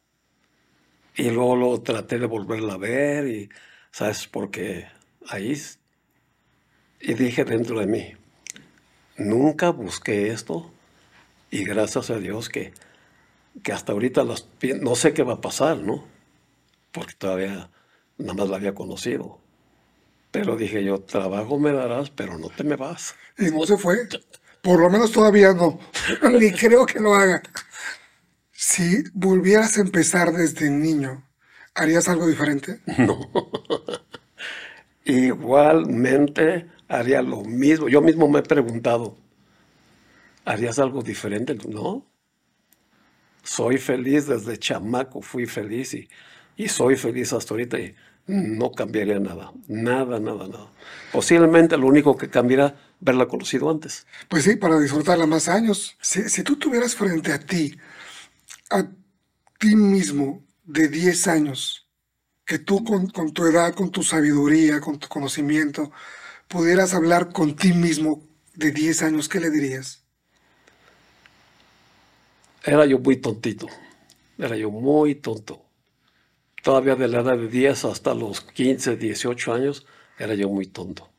[1.14, 3.48] Y luego, luego traté de volverla a ver y,
[3.90, 4.26] ¿sabes?
[4.26, 4.86] Porque
[5.28, 5.60] ahí...
[7.00, 8.12] Y dije dentro de mí,
[9.16, 10.72] nunca busqué esto
[11.50, 12.72] y gracias a Dios que,
[13.64, 14.48] que hasta ahorita las,
[14.80, 16.04] no sé qué va a pasar, ¿no?
[16.92, 17.70] Porque todavía
[18.18, 19.38] nada más la había conocido.
[20.30, 23.14] Pero dije yo, trabajo me darás, pero no te me vas.
[23.38, 24.08] Y no se fue.
[24.62, 25.78] Por lo menos todavía no.
[26.38, 27.42] Ni creo que lo haga.
[28.52, 31.28] Si volvieras a empezar desde niño,
[31.74, 32.80] ¿harías algo diferente?
[32.98, 33.30] No.
[35.04, 37.88] Igualmente haría lo mismo.
[37.88, 39.18] Yo mismo me he preguntado,
[40.44, 41.56] ¿harías algo diferente?
[41.68, 42.06] No.
[43.42, 46.08] Soy feliz desde chamaco, fui feliz y,
[46.56, 47.94] y soy feliz hasta ahorita y
[48.26, 49.52] no cambiaría nada.
[49.68, 50.70] Nada, nada, nada.
[51.12, 54.06] Posiblemente lo único que cambiaría verla conocido antes.
[54.28, 55.96] Pues sí, para disfrutarla más años.
[56.00, 57.76] Si, si tú tuvieras frente a ti,
[58.70, 58.86] a
[59.58, 61.88] ti mismo de 10 años,
[62.44, 65.90] que tú con, con tu edad, con tu sabiduría, con tu conocimiento,
[66.48, 68.22] pudieras hablar con ti mismo
[68.54, 70.02] de 10 años, ¿qué le dirías?
[72.64, 73.66] Era yo muy tontito.
[74.38, 75.61] Era yo muy tonto.
[76.62, 79.86] Todavía de la edad de 10 hasta los 15, 18 años,
[80.16, 81.10] era yo muy tonto.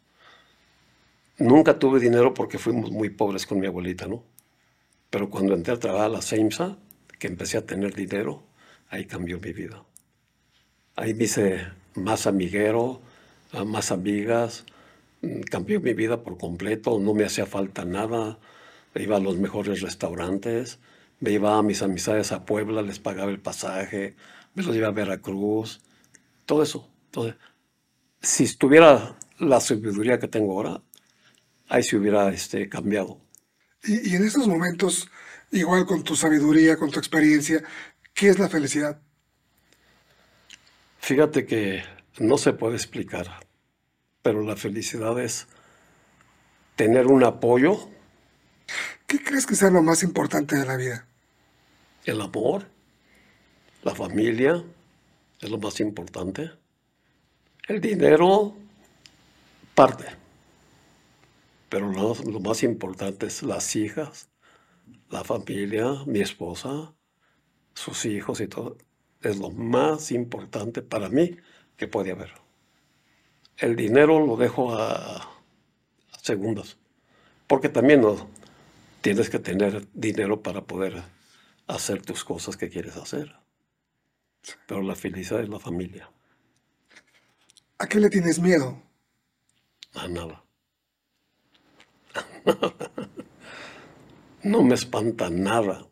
[1.37, 4.23] Nunca tuve dinero porque fuimos muy pobres con mi abuelita, ¿no?
[5.09, 6.77] Pero cuando entré a trabajar a la SEIMSA,
[7.19, 8.43] que empecé a tener dinero,
[8.89, 9.83] ahí cambió mi vida.
[10.95, 13.01] Ahí me hice más amiguero,
[13.51, 14.65] ah, más amigas,
[15.21, 18.39] mm, cambió mi vida por completo, no me hacía falta nada,
[18.95, 20.79] iba a los mejores restaurantes,
[21.23, 24.17] me iba a mis amistades a Puebla, les pagaba el pasaje,
[24.55, 25.79] me los llevaba a Veracruz,
[26.45, 26.89] todo eso.
[27.05, 27.35] Entonces,
[28.21, 30.81] si tuviera la sabiduría que tengo ahora,
[31.69, 33.21] ahí se hubiera este, cambiado.
[33.85, 35.09] Y, y en estos momentos,
[35.51, 37.63] igual con tu sabiduría, con tu experiencia,
[38.13, 38.99] ¿qué es la felicidad?
[40.99, 41.83] Fíjate que
[42.19, 43.27] no se puede explicar.
[44.21, 45.47] pero la felicidad es
[46.75, 47.89] tener un apoyo.
[49.07, 51.07] ¿Qué crees que sea lo más importante de la vida?
[52.05, 52.65] El amor,
[53.83, 54.61] la familia,
[55.39, 56.51] es lo más importante.
[57.67, 58.53] El dinero,
[59.73, 60.05] parte.
[61.69, 64.29] Pero lo, más importante es las hijas,
[65.09, 66.93] la familia, mi esposa,
[67.73, 68.77] sus hijos y todo.
[69.21, 71.37] Es lo más importante para mí
[71.77, 72.31] que puede haber.
[73.57, 75.29] El dinero lo dejo a, a
[76.21, 76.77] segundos,
[77.47, 78.27] porque también no,
[79.01, 81.01] tienes que tener dinero para poder
[81.67, 83.35] hacer tus cosas que quieres hacer.
[84.67, 86.09] Pero la felicidad es la familia,
[87.77, 88.81] ¿A qué le tienes miedo?
[89.95, 90.43] a nada.
[94.43, 95.87] No me espanta nada.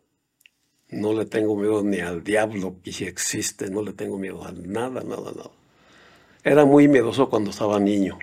[0.90, 4.52] No le tengo miedo ni al diablo, y si existe, no le tengo miedo a
[4.52, 5.52] nada, nada, nada.
[6.44, 8.20] Era muy miedoso cuando estaba niño,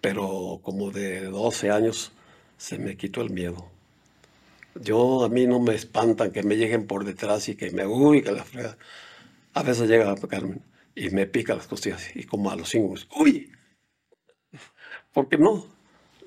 [0.00, 2.12] pero como de 12 años
[2.56, 3.70] se me quitó el miedo.
[4.80, 8.22] Yo, a mí no me espantan que me lleguen por detrás y que me, uy,
[8.22, 8.76] que la frega.
[9.54, 10.62] A veces llega a Carmen
[10.94, 13.52] y me pica las costillas y como a los cinco, uy,
[15.12, 15.66] porque no,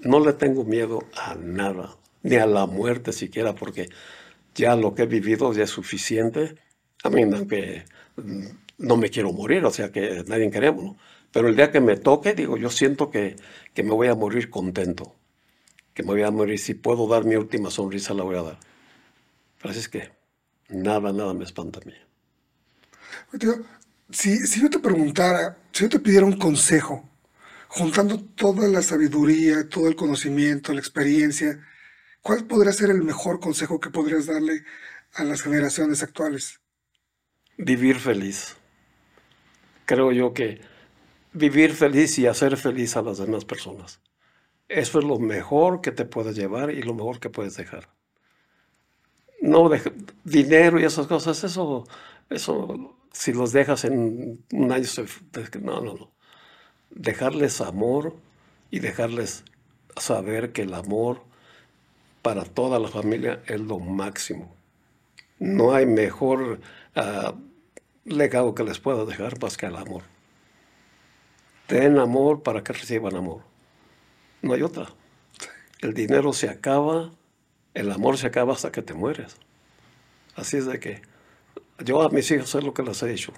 [0.01, 3.89] no le tengo miedo a nada, ni a la muerte siquiera, porque
[4.55, 6.55] ya lo que he vivido ya es suficiente.
[7.03, 7.23] A mí,
[8.77, 10.97] no me quiero morir, o sea que nadie queremos, ¿no?
[11.31, 13.35] Pero el día que me toque, digo, yo siento que,
[13.73, 15.15] que me voy a morir contento,
[15.97, 18.59] que me voy a morir, si puedo dar mi última sonrisa, la voy a dar.
[19.57, 20.11] Pero así es que
[20.69, 21.93] nada, nada me espanta a mí.
[24.11, 27.09] Si, si yo te preguntara, si yo te pidiera un consejo,
[27.67, 31.65] juntando toda la sabiduría, todo el conocimiento, la experiencia,
[32.21, 34.65] ¿cuál podría ser el mejor consejo que podrías darle
[35.15, 36.59] a las generaciones actuales?
[37.57, 38.55] Vivir feliz.
[39.87, 40.61] Creo yo que
[41.33, 43.99] vivir feliz y hacer feliz a las demás personas.
[44.69, 47.89] Eso es lo mejor que te puedes llevar y lo mejor que puedes dejar.
[49.41, 49.81] No de,
[50.23, 51.85] dinero y esas cosas, eso,
[52.29, 55.05] eso, si los dejas en un año, se,
[55.61, 56.11] no, no, no.
[56.89, 58.15] Dejarles amor
[58.71, 59.43] y dejarles
[59.95, 61.21] saber que el amor
[62.21, 64.53] para toda la familia es lo máximo.
[65.39, 66.59] No hay mejor
[66.95, 67.33] uh,
[68.03, 70.03] legado que les pueda dejar más que el amor.
[71.69, 73.46] Den amor para que reciban amor.
[74.41, 74.87] No hay otra.
[75.81, 77.11] El dinero se acaba,
[77.73, 79.37] el amor se acaba hasta que te mueres.
[80.35, 81.01] Así es de que
[81.85, 83.33] yo a mis hijas es lo que les he dicho.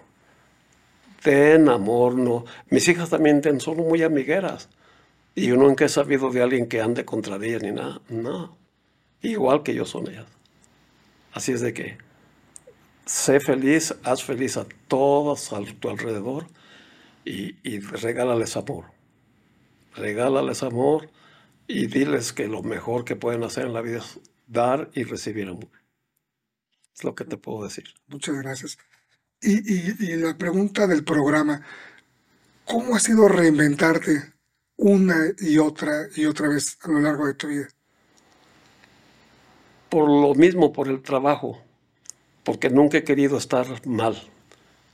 [1.24, 2.46] Den amor, no.
[2.70, 4.70] Mis hijas también ten- son muy amigueras.
[5.36, 8.02] Y yo nunca he sabido de alguien que ande contra ellas ni nada.
[8.10, 8.58] No.
[9.22, 10.28] Igual que yo son ellas.
[11.34, 11.98] Así es de que
[13.06, 16.48] sé feliz, haz feliz a todos a tu alrededor
[17.26, 18.86] y, y regálales amor.
[19.96, 21.10] Regálales amor
[21.68, 25.48] y diles que lo mejor que pueden hacer en la vida es dar y recibir
[25.50, 25.70] amor.
[26.96, 27.86] Es lo que te puedo decir.
[28.08, 28.78] Muchas gracias.
[29.42, 31.66] Y, y- y la pregunta del programa,
[32.64, 34.34] ¿cómo ha sido reinventarte
[34.78, 37.68] una y otra y otra vez a lo largo de tu vida?
[39.90, 41.60] Por lo mismo, por el trabajo,
[42.44, 44.18] porque nunca he querido estar mal,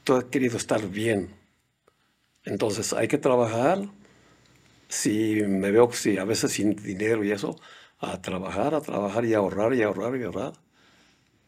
[0.05, 1.29] todo he querido estar bien.
[2.45, 3.89] Entonces hay que trabajar.
[4.89, 7.55] Si me veo si a veces sin dinero y eso,
[7.99, 10.53] a trabajar, a trabajar y a ahorrar y a ahorrar y a ahorrar.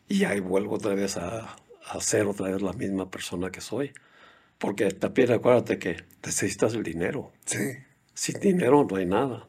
[0.07, 3.93] Y ahí vuelvo otra vez a, a ser otra vez la misma persona que soy.
[4.59, 7.33] Porque también acuérdate que necesitas el dinero.
[7.45, 7.57] Sí,
[8.13, 9.47] Sin dinero no hay nada.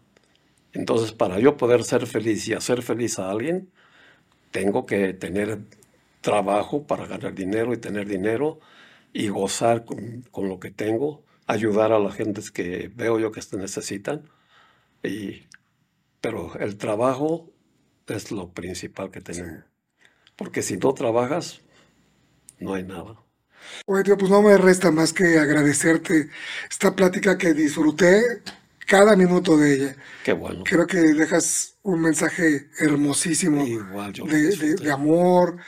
[0.72, 3.70] Entonces, para yo poder ser feliz y hacer feliz a alguien,
[4.53, 5.61] tengo que tener
[6.20, 8.61] trabajo para ganar dinero y tener dinero
[9.12, 13.42] y gozar con, con lo que tengo, ayudar a las gentes que veo yo que
[13.42, 14.30] se necesitan.
[15.03, 15.49] Y,
[16.20, 17.53] pero el trabajo
[18.09, 19.64] es lo principal que tenemos.
[20.36, 21.62] Porque si no trabajas,
[22.61, 23.22] no hay nada.
[23.86, 26.30] Oye, tío, pues no me resta más que agradecerte
[26.70, 28.42] esta plática que disfruté
[28.86, 29.96] cada minuto de ella.
[30.22, 30.64] Qué bueno.
[30.64, 35.59] Creo que dejas un mensaje hermosísimo Igual yo de, de- de amor,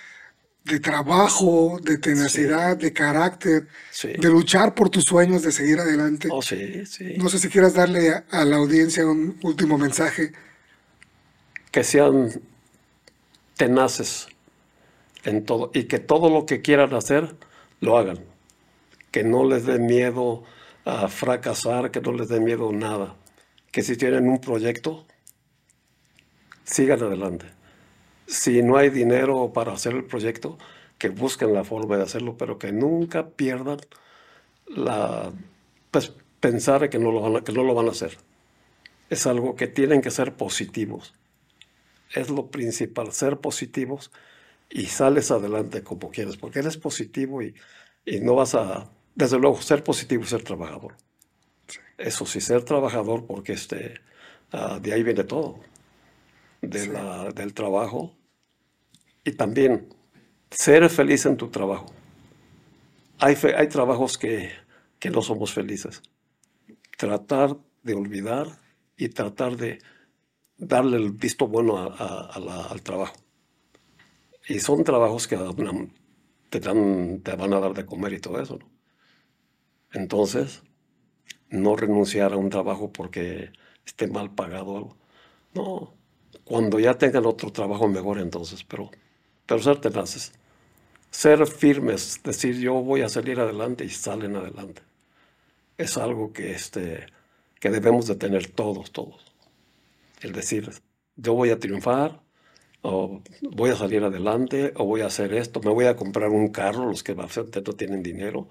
[0.65, 4.09] de trabajo, de tenacidad, de carácter, Sí.
[4.09, 6.29] de luchar por tus sueños, de seguir adelante.
[6.31, 6.83] Oh, sí.
[7.17, 10.33] No sé si quieras darle a, a la audiencia un último mensaje.
[11.73, 12.31] que sean
[13.57, 14.27] tenaces
[15.25, 17.37] en todo y que todo lo que quieran hacer
[17.81, 18.19] lo hagan.
[19.13, 20.43] Que no les dé miedo
[20.85, 23.17] a fracasar, que no les dé miedo nada.
[23.71, 25.07] Que si tienen un proyecto,
[26.65, 27.47] sigan adelante.
[28.31, 30.57] Si no hay dinero para hacer el proyecto,
[30.99, 33.81] que busquen la forma de hacerlo, pero que nunca pierdan
[34.69, 35.33] la,
[35.91, 38.19] pues, pensar que no, lo van a, que no lo van a hacer.
[39.09, 41.15] Es algo que tienen que ser positivos.
[42.15, 44.13] Es lo principal, ser positivos
[44.71, 47.57] y sales adelante como quieres, porque eres positivo y,
[48.07, 50.95] y no vas a, desde luego, ser positivo y ser trabajador.
[51.99, 54.01] Eso sí, ser trabajador, porque este,
[54.53, 55.61] ah, de ahí viene todo,
[56.63, 58.20] de la, del trabajo
[59.25, 59.89] y también
[60.51, 61.87] ser feliz en tu trabajo.
[63.19, 64.51] Hay, hay trabajos que,
[64.99, 66.03] que no somos felices.
[66.97, 68.47] Tratar de olvidar
[68.97, 69.79] y tratar de
[70.57, 73.15] darle el visto bueno al trabajo.
[74.49, 75.39] Y son trabajos que
[76.49, 78.59] te, dan, te van a dar de comer y todo eso.
[78.59, 78.71] ¿no?
[79.93, 80.63] Entonces,
[81.49, 83.53] no renunciar a un trabajo porque
[83.85, 84.97] esté mal pagado o algo.
[85.55, 85.95] No,
[86.45, 88.91] cuando ya tengan otro trabajo mejor entonces, pero,
[89.51, 90.31] pero ser tenaces.
[91.11, 94.81] Ser firmes, decir yo voy a salir adelante y salen adelante.
[95.77, 97.07] Es algo que, este,
[97.59, 99.35] que debemos de tener todos, todos.
[100.21, 100.71] El decir,
[101.17, 102.21] yo voy a triunfar,
[102.83, 106.51] o voy a salir adelante, o voy a hacer esto, me voy a comprar un
[106.51, 108.47] carro, los que no tienen dinero,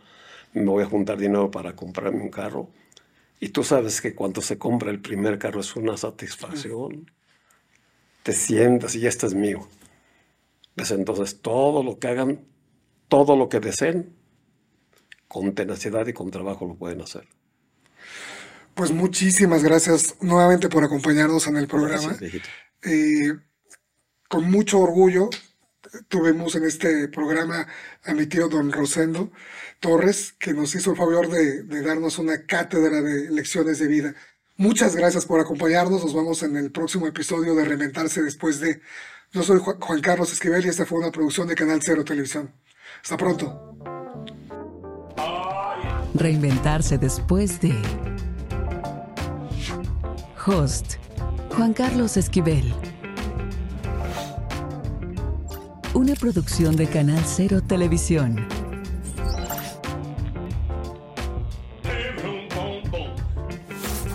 [0.52, 2.68] me voy a juntar dinero para comprarme un carro.
[3.40, 7.10] Y tú sabes que cuando se compra el primer carro es una satisfacción.
[8.22, 9.66] Te sientas y este es mío.
[10.80, 12.46] Pues entonces todo lo que hagan,
[13.10, 14.16] todo lo que deseen,
[15.28, 17.28] con tenacidad y con trabajo lo pueden hacer.
[18.76, 22.18] Pues muchísimas gracias nuevamente por acompañarnos en el programa.
[22.82, 23.34] Eh,
[24.30, 25.30] con mucho orgullo
[26.08, 27.68] tuvimos en este programa
[28.06, 29.34] a mi tío don Rosendo
[29.82, 34.16] Torres, que nos hizo el favor de, darnos una cátedra de lecciones de vida.
[34.56, 36.06] Muchas gracias por acompañarnos.
[36.06, 38.80] Nos vemos en el próximo episodio de Reinventarse después de.
[39.32, 42.52] Yo soy Juan Carlos Esquivel y esta fue una producción de Canal Cero Televisión.
[43.04, 43.76] Hasta pronto.
[46.16, 47.76] Reinventarse después de.
[50.48, 50.96] Host
[51.56, 52.74] Juan Carlos Esquivel.
[55.94, 58.48] Una producción de Canal Cero Televisión.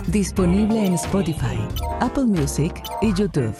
[0.07, 1.57] Disponible en Spotify,
[2.01, 3.55] Apple Music y YouTube.